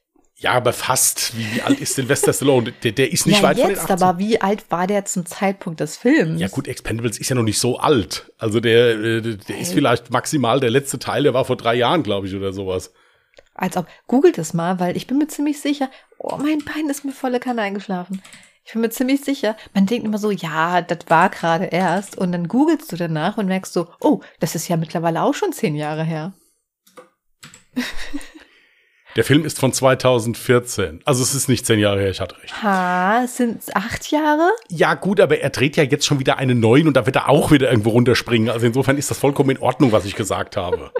[0.44, 1.34] Ja, aber fast.
[1.38, 2.72] Wie, wie alt ist Sylvester Stallone?
[2.82, 4.06] Der, der ist nicht ja, weit jetzt, von den 80.
[4.06, 6.38] aber wie alt war der zum Zeitpunkt des Films?
[6.38, 8.30] Ja gut, Expendables ist ja noch nicht so alt.
[8.36, 11.74] Also der, äh, der, der ist vielleicht maximal der letzte Teil, der war vor drei
[11.76, 12.92] Jahren, glaube ich, oder sowas.
[13.54, 15.88] Als ob, googelt es mal, weil ich bin mir ziemlich sicher,
[16.18, 18.20] oh, mein Bein ist mir volle Kanne eingeschlafen.
[18.66, 22.18] Ich bin mir ziemlich sicher, man denkt immer so, ja, das war gerade erst.
[22.18, 25.54] Und dann googelst du danach und merkst so, oh, das ist ja mittlerweile auch schon
[25.54, 26.34] zehn Jahre her.
[29.16, 31.02] Der Film ist von 2014.
[31.04, 32.62] Also es ist nicht zehn Jahre her, ich hatte recht.
[32.62, 34.50] Ha, sind es acht Jahre?
[34.68, 37.28] Ja, gut, aber er dreht ja jetzt schon wieder einen neuen und da wird er
[37.28, 38.50] auch wieder irgendwo runterspringen.
[38.50, 40.90] Also insofern ist das vollkommen in Ordnung, was ich gesagt habe.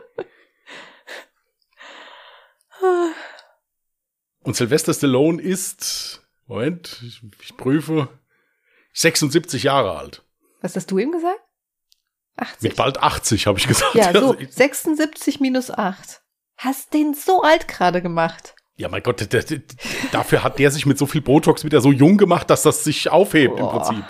[4.44, 8.08] und Sylvester Stallone ist, Moment, ich, ich prüfe,
[8.92, 10.22] 76 Jahre alt.
[10.60, 11.40] Was hast du ihm gesagt?
[12.36, 12.62] 80.
[12.62, 13.94] Mit bald 80, habe ich gesagt.
[13.94, 16.23] Ja, so, 76 minus 8.
[16.56, 18.54] Hast den so alt gerade gemacht.
[18.76, 19.62] Ja, mein Gott, der, der,
[20.10, 23.08] dafür hat der sich mit so viel Botox wieder so jung gemacht, dass das sich
[23.08, 23.60] aufhebt Boah.
[23.60, 24.04] im Prinzip.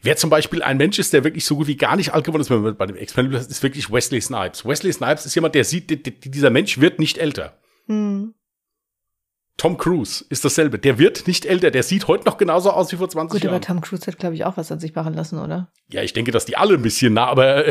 [0.00, 2.42] Wer zum Beispiel ein Mensch ist, der wirklich so gut wie gar nicht alt geworden
[2.42, 4.64] ist bei dem Experiment, ist wirklich Wesley Snipes.
[4.64, 7.58] Wesley Snipes ist jemand, der sieht, dieser Mensch wird nicht älter.
[7.86, 8.34] Hm.
[9.58, 10.78] Tom Cruise ist dasselbe.
[10.78, 11.70] Der wird nicht älter.
[11.70, 13.60] Der sieht heute noch genauso aus wie vor 20 Gut, Jahren.
[13.60, 15.70] Gut, aber Tom Cruise hat, glaube ich, auch was an sich machen lassen, oder?
[15.88, 17.64] Ja, ich denke, dass die alle ein bisschen nah, aber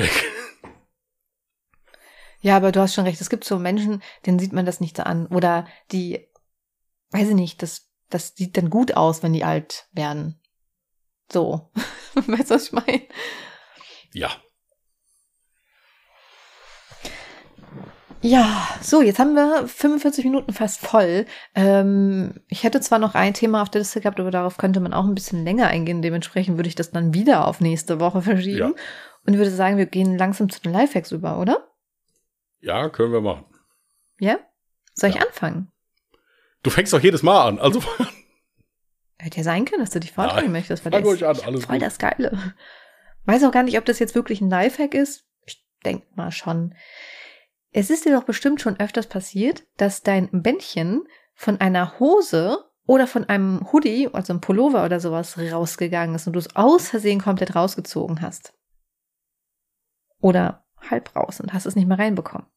[2.41, 3.21] Ja, aber du hast schon recht.
[3.21, 5.27] Es gibt so Menschen, denen sieht man das nicht so an.
[5.27, 6.27] Oder die,
[7.11, 10.39] weiß ich nicht, das, das sieht dann gut aus, wenn die alt werden.
[11.31, 11.71] So.
[12.15, 13.03] weißt du, was ich meine?
[14.11, 14.31] Ja.
[18.23, 21.25] Ja, so, jetzt haben wir 45 Minuten fast voll.
[21.55, 24.93] Ähm, ich hätte zwar noch ein Thema auf der Liste gehabt, aber darauf könnte man
[24.93, 26.03] auch ein bisschen länger eingehen.
[26.03, 28.57] Dementsprechend würde ich das dann wieder auf nächste Woche verschieben.
[28.57, 28.83] Ja.
[29.25, 31.70] Und würde sagen, wir gehen langsam zu den Lifehacks über, oder?
[32.61, 33.45] Ja, können wir machen.
[34.19, 34.39] Ja?
[34.93, 35.71] Soll ich anfangen?
[36.63, 37.81] Du fängst doch jedes Mal an, also.
[39.17, 40.83] Hätte ja sein können, dass du dich vorstellen möchtest.
[40.83, 41.85] Fang euch an, alles voll gut.
[41.85, 42.55] das Geile.
[43.25, 45.25] Weiß auch gar nicht, ob das jetzt wirklich ein Lifehack ist.
[45.45, 46.75] Ich denke mal schon.
[47.71, 51.03] Es ist dir doch bestimmt schon öfters passiert, dass dein Bändchen
[51.33, 56.33] von einer Hose oder von einem Hoodie, also einem Pullover oder sowas, rausgegangen ist und
[56.33, 58.53] du es aus Versehen komplett rausgezogen hast.
[60.19, 62.47] Oder halb raus und hast es nicht mehr reinbekommen.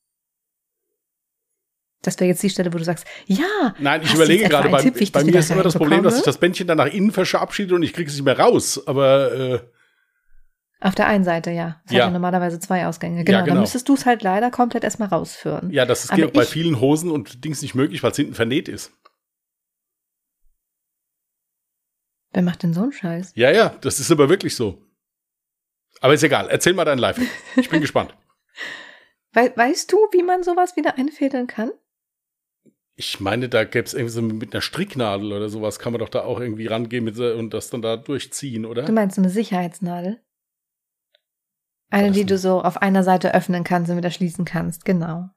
[2.02, 3.74] Das wäre jetzt die Stelle, wo du sagst, ja.
[3.78, 6.38] Nein, ich überlege gerade, bei, Tipp, bei mir ist immer das Problem, dass sich das
[6.38, 8.86] Bändchen dann nach innen verabschiedet und ich kriege es nicht mehr raus.
[8.86, 9.60] Aber äh,
[10.80, 11.80] auf der einen Seite, ja.
[11.86, 12.00] Es ja.
[12.00, 13.24] hat ja normalerweise zwei Ausgänge.
[13.24, 13.54] Genau, ja, genau.
[13.54, 15.70] dann müsstest du es halt leider komplett erstmal rausführen.
[15.70, 18.92] Ja, das ist bei vielen Hosen und Dings nicht möglich, weil es hinten vernäht ist.
[22.34, 23.32] Wer macht denn so einen Scheiß?
[23.34, 24.83] Ja, ja, das ist aber wirklich so.
[26.04, 27.18] Aber ist egal, erzähl mal dein Live.
[27.56, 28.14] Ich bin gespannt.
[29.32, 31.72] We weißt du, wie man sowas wieder einfädeln kann?
[32.94, 36.10] Ich meine, da gäbe es irgendwie so mit einer Stricknadel oder sowas, kann man doch
[36.10, 38.82] da auch irgendwie rangehen mit, und das dann da durchziehen, oder?
[38.82, 40.20] Du meinst so eine Sicherheitsnadel?
[41.88, 45.30] Eine, die du so auf einer Seite öffnen kannst und wieder schließen kannst, genau.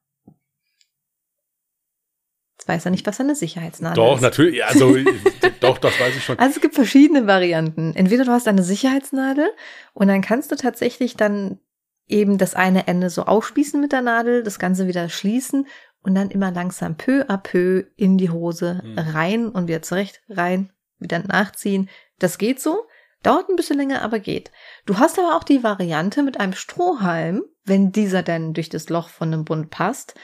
[2.68, 4.18] Jetzt weiß er nicht, was eine Sicherheitsnadel doch, ist.
[4.18, 4.98] Doch, natürlich, also
[5.62, 6.38] doch, das weiß ich schon.
[6.38, 7.96] Also es gibt verschiedene Varianten.
[7.96, 9.48] Entweder du hast eine Sicherheitsnadel
[9.94, 11.60] und dann kannst du tatsächlich dann
[12.08, 15.66] eben das eine Ende so aufspießen mit der Nadel, das Ganze wieder schließen
[16.02, 18.98] und dann immer langsam peu à peu in die Hose mhm.
[18.98, 21.90] rein und wieder zurecht rein, wieder nachziehen.
[22.20, 22.86] Das geht so.
[23.24, 24.52] Dauert ein bisschen länger, aber geht.
[24.86, 29.10] Du hast aber auch die Variante mit einem Strohhalm, wenn dieser dann durch das Loch
[29.10, 30.16] von einem Bund passt,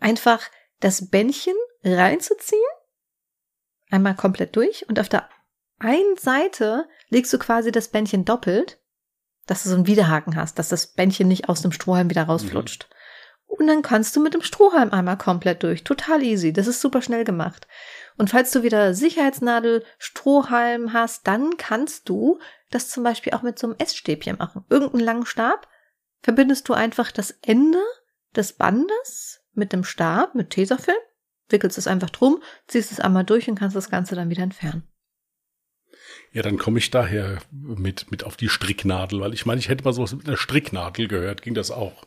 [0.00, 0.48] einfach
[0.80, 1.54] das Bändchen
[1.84, 2.60] reinzuziehen,
[3.90, 5.28] einmal komplett durch und auf der
[5.78, 8.78] einen Seite legst du quasi das Bändchen doppelt
[9.48, 12.88] dass du so einen Widerhaken hast, dass das Bändchen nicht aus dem Strohhalm wieder rausflutscht.
[12.88, 12.94] Mhm.
[13.46, 15.82] Und dann kannst du mit dem Strohhalm einmal komplett durch.
[15.82, 16.52] Total easy.
[16.52, 17.66] Das ist super schnell gemacht.
[18.18, 22.38] Und falls du wieder Sicherheitsnadel, Strohhalm hast, dann kannst du
[22.70, 24.64] das zum Beispiel auch mit so einem Essstäbchen machen.
[24.68, 25.66] Irgendeinen langen Stab
[26.20, 27.82] verbindest du einfach das Ende
[28.36, 30.96] des Bandes mit dem Stab, mit Tesafilm,
[31.50, 34.84] wickelst es einfach drum, ziehst es einmal durch und kannst das Ganze dann wieder entfernen.
[36.32, 39.84] Ja, dann komme ich daher mit, mit auf die Stricknadel, weil ich meine, ich hätte
[39.84, 41.42] mal sowas mit einer Stricknadel gehört.
[41.42, 42.06] Ging das auch?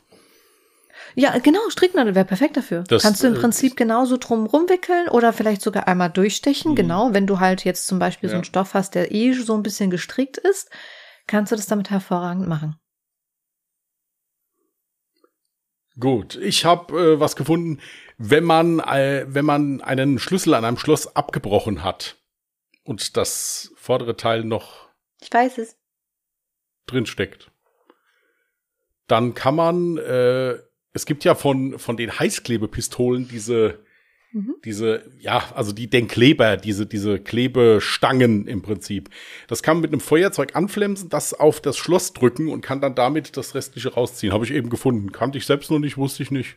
[1.14, 2.84] Ja, genau, Stricknadel wäre perfekt dafür.
[2.88, 6.72] Das, Kannst du im äh, Prinzip genauso drum rumwickeln oder vielleicht sogar einmal durchstechen.
[6.72, 6.76] Mhm.
[6.76, 8.32] Genau, wenn du halt jetzt zum Beispiel ja.
[8.32, 10.70] so einen Stoff hast, der eh so ein bisschen gestrickt ist,
[11.26, 12.76] kannst du das damit hervorragend machen.
[15.98, 17.80] Gut, ich habe äh, was gefunden,
[18.18, 22.16] wenn man, äh, wenn man einen Schlüssel an einem Schloss abgebrochen hat
[22.84, 24.88] und das vordere Teil noch
[25.20, 25.76] ich weiß es.
[26.86, 27.50] drin steckt.
[29.06, 30.58] Dann kann man, äh,
[30.92, 33.84] es gibt ja von, von den Heißklebepistolen diese,
[34.32, 34.54] mhm.
[34.64, 39.10] diese, ja, also die, den Kleber, diese, diese Klebestangen im Prinzip.
[39.48, 42.94] Das kann man mit einem Feuerzeug anflemsen, das auf das Schloss drücken und kann dann
[42.94, 44.32] damit das restliche rausziehen.
[44.32, 45.12] Habe ich eben gefunden.
[45.12, 46.56] Kannte ich selbst noch nicht, wusste ich nicht.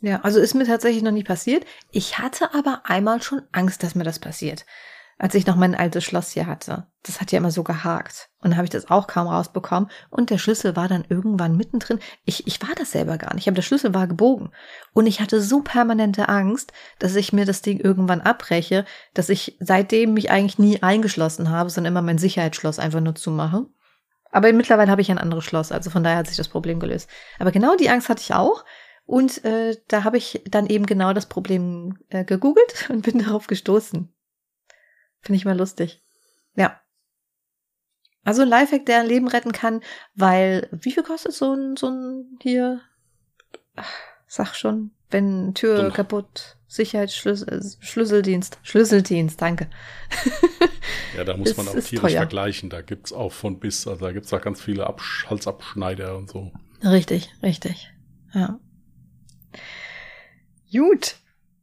[0.00, 1.64] Ja, also ist mir tatsächlich noch nie passiert.
[1.90, 4.66] Ich hatte aber einmal schon Angst, dass mir das passiert.
[5.18, 6.86] Als ich noch mein altes Schloss hier hatte.
[7.04, 8.30] Das hat ja immer so gehakt.
[8.38, 9.88] Und dann habe ich das auch kaum rausbekommen.
[10.10, 12.00] Und der Schlüssel war dann irgendwann mittendrin.
[12.24, 13.46] Ich, ich war das selber gar nicht.
[13.46, 14.50] Aber der Schlüssel war gebogen.
[14.92, 19.56] Und ich hatte so permanente Angst, dass ich mir das Ding irgendwann abbreche, dass ich
[19.60, 23.66] seitdem mich eigentlich nie eingeschlossen habe, sondern immer mein Sicherheitsschloss einfach nur zumache.
[24.34, 27.08] Aber mittlerweile habe ich ein anderes Schloss, also von daher hat sich das Problem gelöst.
[27.38, 28.64] Aber genau die Angst hatte ich auch.
[29.06, 33.46] Und äh, da habe ich dann eben genau das Problem äh, gegoogelt und bin darauf
[33.46, 34.12] gestoßen.
[35.24, 36.02] Finde ich mal lustig.
[36.54, 36.80] Ja.
[38.24, 39.82] Also ein Lifehack, der ein Leben retten kann,
[40.14, 42.80] weil wie viel kostet so ein so ein hier?
[44.26, 45.92] Sag schon, wenn Tür Dumm.
[45.92, 49.68] kaputt, Sicherheitsschlüssel, Schlüsseldienst, Schlüsseldienst, danke.
[51.16, 52.18] ja, da muss man auch tierisch teuer.
[52.18, 52.70] vergleichen.
[52.70, 56.52] Da gibt's auch von bis, also da gibt's auch ganz viele Absch Halsabschneider und so.
[56.82, 57.92] Richtig, richtig.
[58.32, 58.58] Ja.
[60.72, 61.16] Gut.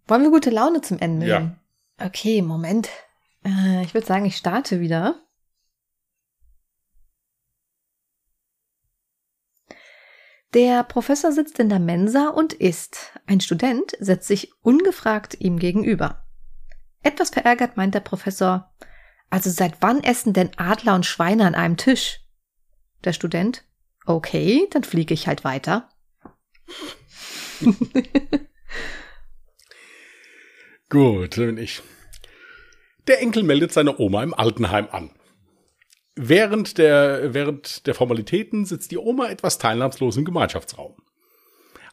[0.08, 1.28] Wollen wir gute Laune zum Ende?
[1.28, 1.56] Ja.
[1.98, 2.90] Okay, Moment.
[3.46, 5.22] Äh, ich würde sagen, ich starte wieder.
[10.54, 13.18] Der Professor sitzt in der Mensa und isst.
[13.26, 16.26] Ein Student setzt sich ungefragt ihm gegenüber.
[17.04, 18.74] Etwas verärgert meint der Professor,
[19.30, 22.20] also seit wann essen denn Adler und Schweine an einem Tisch?
[23.06, 23.64] Der Student,
[24.06, 25.90] okay, dann fliege ich halt weiter.
[30.90, 31.82] Gut, bin ich.
[33.08, 35.12] Der Enkel meldet seine Oma im Altenheim an.
[36.16, 40.96] Während der, während der Formalitäten sitzt die Oma etwas teilnahmslos im Gemeinschaftsraum.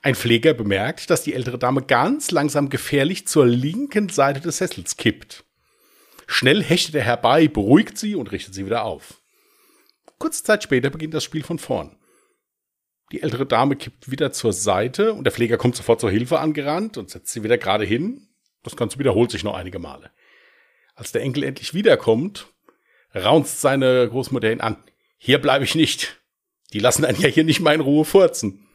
[0.02, 4.96] Ein Pfleger bemerkt, dass die ältere Dame ganz langsam gefährlich zur linken Seite des Sessels
[4.96, 5.44] kippt.
[6.26, 9.22] Schnell hechtet er herbei, beruhigt sie und richtet sie wieder auf.
[10.18, 11.96] Kurze Zeit später beginnt das Spiel von vorn.
[13.12, 16.98] Die ältere Dame kippt wieder zur Seite und der Pfleger kommt sofort zur Hilfe angerannt
[16.98, 18.28] und setzt sie wieder gerade hin.
[18.62, 20.10] Das Ganze wiederholt sich noch einige Male.
[20.98, 22.52] Als der Enkel endlich wiederkommt,
[23.14, 24.82] raunzt seine Großmutter ihn an.
[25.16, 26.20] Hier bleibe ich nicht.
[26.72, 28.66] Die lassen einen ja hier nicht mal in Ruhe furzen.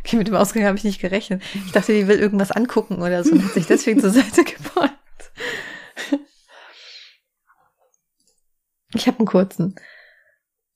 [0.00, 1.42] Okay, mit dem Ausgang habe ich nicht gerechnet.
[1.54, 5.32] Ich dachte, die will irgendwas angucken oder so und hat sich deswegen zur Seite gebeugt.
[8.94, 9.74] Ich habe einen kurzen.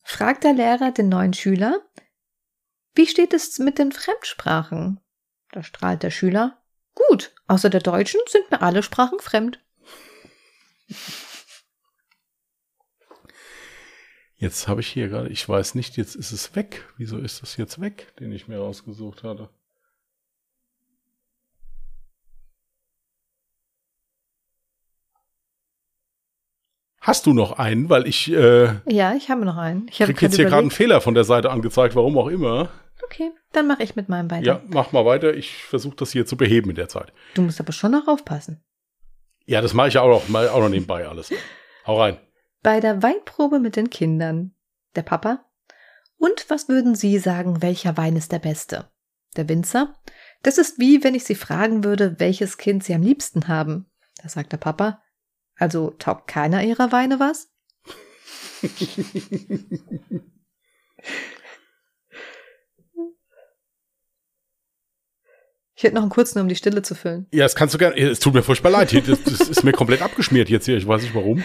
[0.03, 1.79] Fragt der Lehrer den neuen Schüler,
[2.95, 4.99] wie steht es mit den Fremdsprachen?
[5.53, 6.59] Da strahlt der Schüler.
[6.95, 9.61] Gut, außer der Deutschen sind mir alle Sprachen fremd.
[14.37, 16.89] Jetzt habe ich hier gerade, ich weiß nicht, jetzt ist es weg.
[16.97, 19.51] Wieso ist das jetzt weg, den ich mir rausgesucht hatte?
[27.01, 27.89] Hast du noch einen?
[27.89, 28.31] Weil ich.
[28.31, 29.89] Äh, ja, ich habe noch einen.
[29.89, 32.69] Ich krieg jetzt hier gerade einen Fehler von der Seite angezeigt, warum auch immer.
[33.05, 34.47] Okay, dann mache ich mit meinem weiter.
[34.47, 35.35] Ja, mach mal weiter.
[35.35, 37.13] Ich versuche das hier zu beheben in der Zeit.
[37.35, 38.63] Du musst aber schon noch aufpassen.
[39.47, 41.31] Ja, das mache ich auch noch, mal, auch noch nebenbei alles.
[41.87, 42.19] Hau rein.
[42.63, 44.55] Bei der Weinprobe mit den Kindern.
[44.97, 45.45] Der Papa.
[46.19, 48.91] Und was würden Sie sagen, welcher Wein ist der beste?
[49.37, 49.95] Der Winzer.
[50.43, 53.91] Das ist wie, wenn ich Sie fragen würde, welches Kind Sie am liebsten haben.
[54.23, 55.03] Da sagt der Papa.
[55.57, 57.51] Also taugt keiner ihrer Weine was?
[65.81, 67.27] Ich hätte noch einen kurzen, um die Stille zu füllen.
[67.33, 67.97] Ja, das kannst du gerne.
[67.97, 68.93] Es tut mir furchtbar leid.
[69.09, 70.77] Das, das ist mir komplett abgeschmiert jetzt hier.
[70.77, 71.43] Ich weiß nicht warum.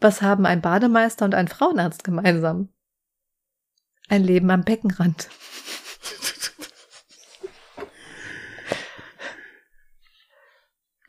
[0.00, 2.70] Was haben ein Bademeister und ein Frauenarzt gemeinsam?
[4.08, 5.28] Ein Leben am Beckenrand.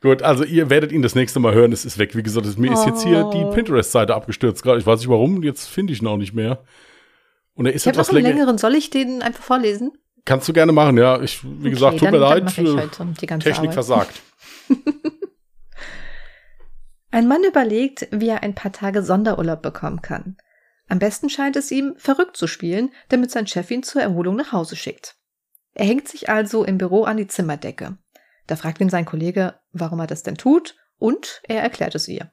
[0.00, 1.72] Gut, also ihr werdet ihn das nächste Mal hören.
[1.72, 2.14] Es ist weg.
[2.14, 2.74] Wie gesagt, mir oh.
[2.74, 3.50] ist jetzt hier die oh.
[3.50, 4.78] Pinterest-Seite abgestürzt gerade.
[4.78, 5.42] Ich weiß nicht warum.
[5.42, 6.62] Jetzt finde ich ihn auch nicht mehr.
[7.54, 8.28] Und er ist ich etwas länger.
[8.28, 8.58] längeren.
[8.58, 9.90] Soll ich den einfach vorlesen?
[10.24, 11.20] Kannst du gerne machen, ja.
[11.20, 12.44] Ich, wie okay, gesagt, tut dann, mir leid.
[12.56, 13.74] Halt Technik Arbeit.
[13.74, 14.22] versagt.
[17.10, 20.36] ein Mann überlegt, wie er ein paar Tage Sonderurlaub bekommen kann.
[20.88, 24.52] Am besten scheint es ihm, verrückt zu spielen, damit sein Chef ihn zur Erholung nach
[24.52, 25.16] Hause schickt.
[25.74, 27.98] Er hängt sich also im Büro an die Zimmerdecke.
[28.46, 32.30] Da fragt ihn sein Kollege, warum er das denn tut, und er erklärt es ihr.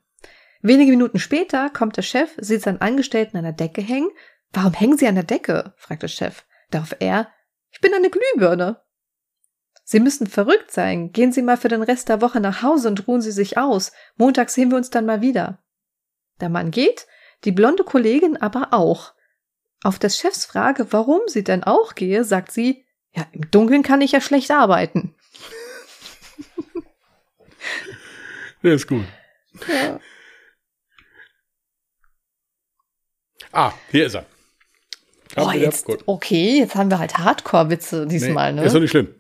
[0.62, 4.10] Wenige Minuten später kommt der Chef, sieht seinen Angestellten an der Decke hängen.
[4.54, 5.74] Warum hängen Sie an der Decke?
[5.78, 6.44] fragt der Chef.
[6.70, 7.30] Darauf er,
[7.82, 8.80] ich bin eine Glühbirne.
[9.84, 11.12] Sie müssen verrückt sein.
[11.14, 13.92] Gehen Sie mal für den Rest der Woche nach Hause und ruhen Sie sich aus.
[14.18, 15.64] Montag sehen wir uns dann mal wieder.
[16.42, 17.08] Der Mann geht,
[17.44, 19.16] die blonde Kollegin aber auch.
[19.82, 24.02] Auf des Chefs Frage, warum sie denn auch gehe, sagt sie, ja, im Dunkeln kann
[24.02, 25.16] ich ja schlecht arbeiten.
[28.62, 29.06] Der ist gut.
[29.68, 30.00] Ja.
[33.52, 34.28] Ah, hier ist er.
[35.38, 38.66] Oh, jetzt, okay, jetzt haben wir halt Hardcore-Witze diesmal, nee, ne?
[38.68, 39.14] Ist doch nicht schlimm.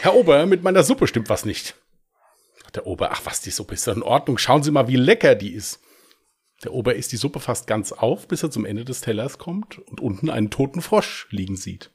[0.00, 1.74] Herr Ober, mit meiner Suppe stimmt was nicht.
[2.74, 4.38] Der Ober, ach was, die Suppe ist doch in Ordnung.
[4.38, 5.80] Schauen Sie mal, wie lecker die ist.
[6.64, 9.78] Der Ober isst die Suppe fast ganz auf, bis er zum Ende des Tellers kommt
[9.78, 11.90] und unten einen toten Frosch liegen sieht.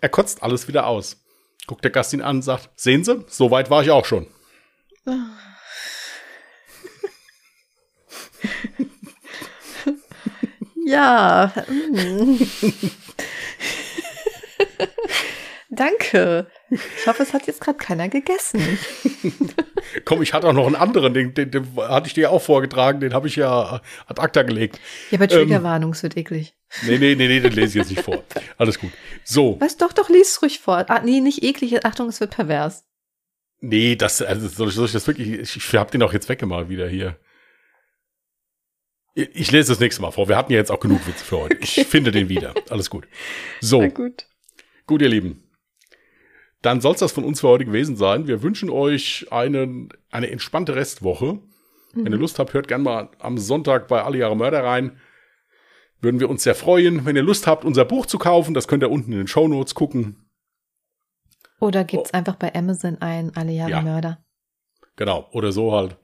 [0.00, 1.22] Er kotzt alles wieder aus.
[1.66, 4.26] Guckt der Gast ihn an und sagt, sehen Sie, so weit war ich auch schon.
[10.92, 11.52] ja.
[15.70, 16.46] Danke.
[16.70, 18.78] Ich hoffe, es hat jetzt gerade keiner gegessen.
[20.04, 23.00] Komm, ich hatte auch noch einen anderen, den, den, den hatte ich dir auch vorgetragen,
[23.00, 24.78] den habe ich ja ad acta gelegt.
[25.10, 26.54] Ja, aber Triggerwarnung, ähm, es wird eklig.
[26.86, 28.22] Nee, nee, nee, nee, den lese ich jetzt nicht vor.
[28.58, 28.90] Alles gut.
[29.24, 29.56] So.
[29.60, 30.84] Was, doch, doch, lies ruhig vor.
[30.88, 31.84] Ah, nee, nicht eklig.
[31.86, 32.84] Achtung, es wird pervers.
[33.60, 36.28] Nee, das, also soll ich, soll ich das wirklich, ich, ich hab den auch jetzt
[36.28, 37.16] weggemacht wieder hier.
[39.14, 40.28] Ich, lese das nächste Mal vor.
[40.28, 41.58] Wir hatten ja jetzt auch genug Witze für heute.
[41.60, 42.54] Ich finde den wieder.
[42.70, 43.06] Alles gut.
[43.60, 43.82] So.
[43.82, 44.26] Na gut.
[44.86, 45.50] Gut, ihr Lieben.
[46.62, 48.26] Dann soll es das von uns für heute gewesen sein.
[48.26, 51.34] Wir wünschen euch einen, eine entspannte Restwoche.
[51.34, 51.40] Mhm.
[51.92, 52.22] Wenn ihr mhm.
[52.22, 54.98] Lust habt, hört gerne mal am Sonntag bei Alle Jahre Mörder rein.
[56.00, 57.04] Würden wir uns sehr freuen.
[57.04, 59.46] Wenn ihr Lust habt, unser Buch zu kaufen, das könnt ihr unten in den Show
[59.46, 60.30] Notes gucken.
[61.60, 62.16] Oder gibt's oh.
[62.16, 63.82] einfach bei Amazon ein Alle Jahre ja.
[63.82, 64.24] Mörder.
[64.96, 65.96] Genau, oder so halt.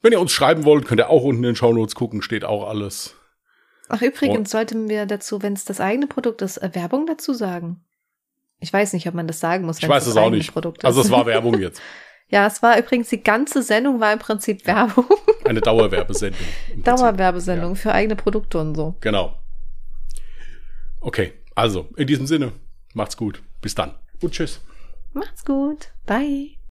[0.00, 2.44] Wenn ihr uns schreiben wollt, könnt ihr auch unten in den Show Notes gucken, steht
[2.44, 3.16] auch alles.
[3.88, 7.84] Ach, übrigens Und sollten wir dazu, wenn es das eigene Produkt ist, Werbung dazu sagen.
[8.60, 9.78] Ich weiß nicht, ob man das sagen muss.
[9.78, 10.52] Ich weiß es auch nicht.
[10.52, 10.84] Produkt ist.
[10.84, 11.80] Also es war Werbung jetzt.
[12.28, 15.06] ja, es war übrigens die ganze Sendung war im Prinzip Werbung.
[15.44, 16.40] Eine Dauerwerbesendung.
[16.84, 17.74] Dauerwerbesendung ja.
[17.76, 18.96] für eigene Produkte und so.
[19.00, 19.38] Genau.
[21.00, 22.52] Okay, also in diesem Sinne,
[22.92, 23.42] macht's gut.
[23.62, 23.94] Bis dann.
[24.20, 24.60] Und tschüss.
[25.12, 25.92] Macht's gut.
[26.06, 26.57] Bye.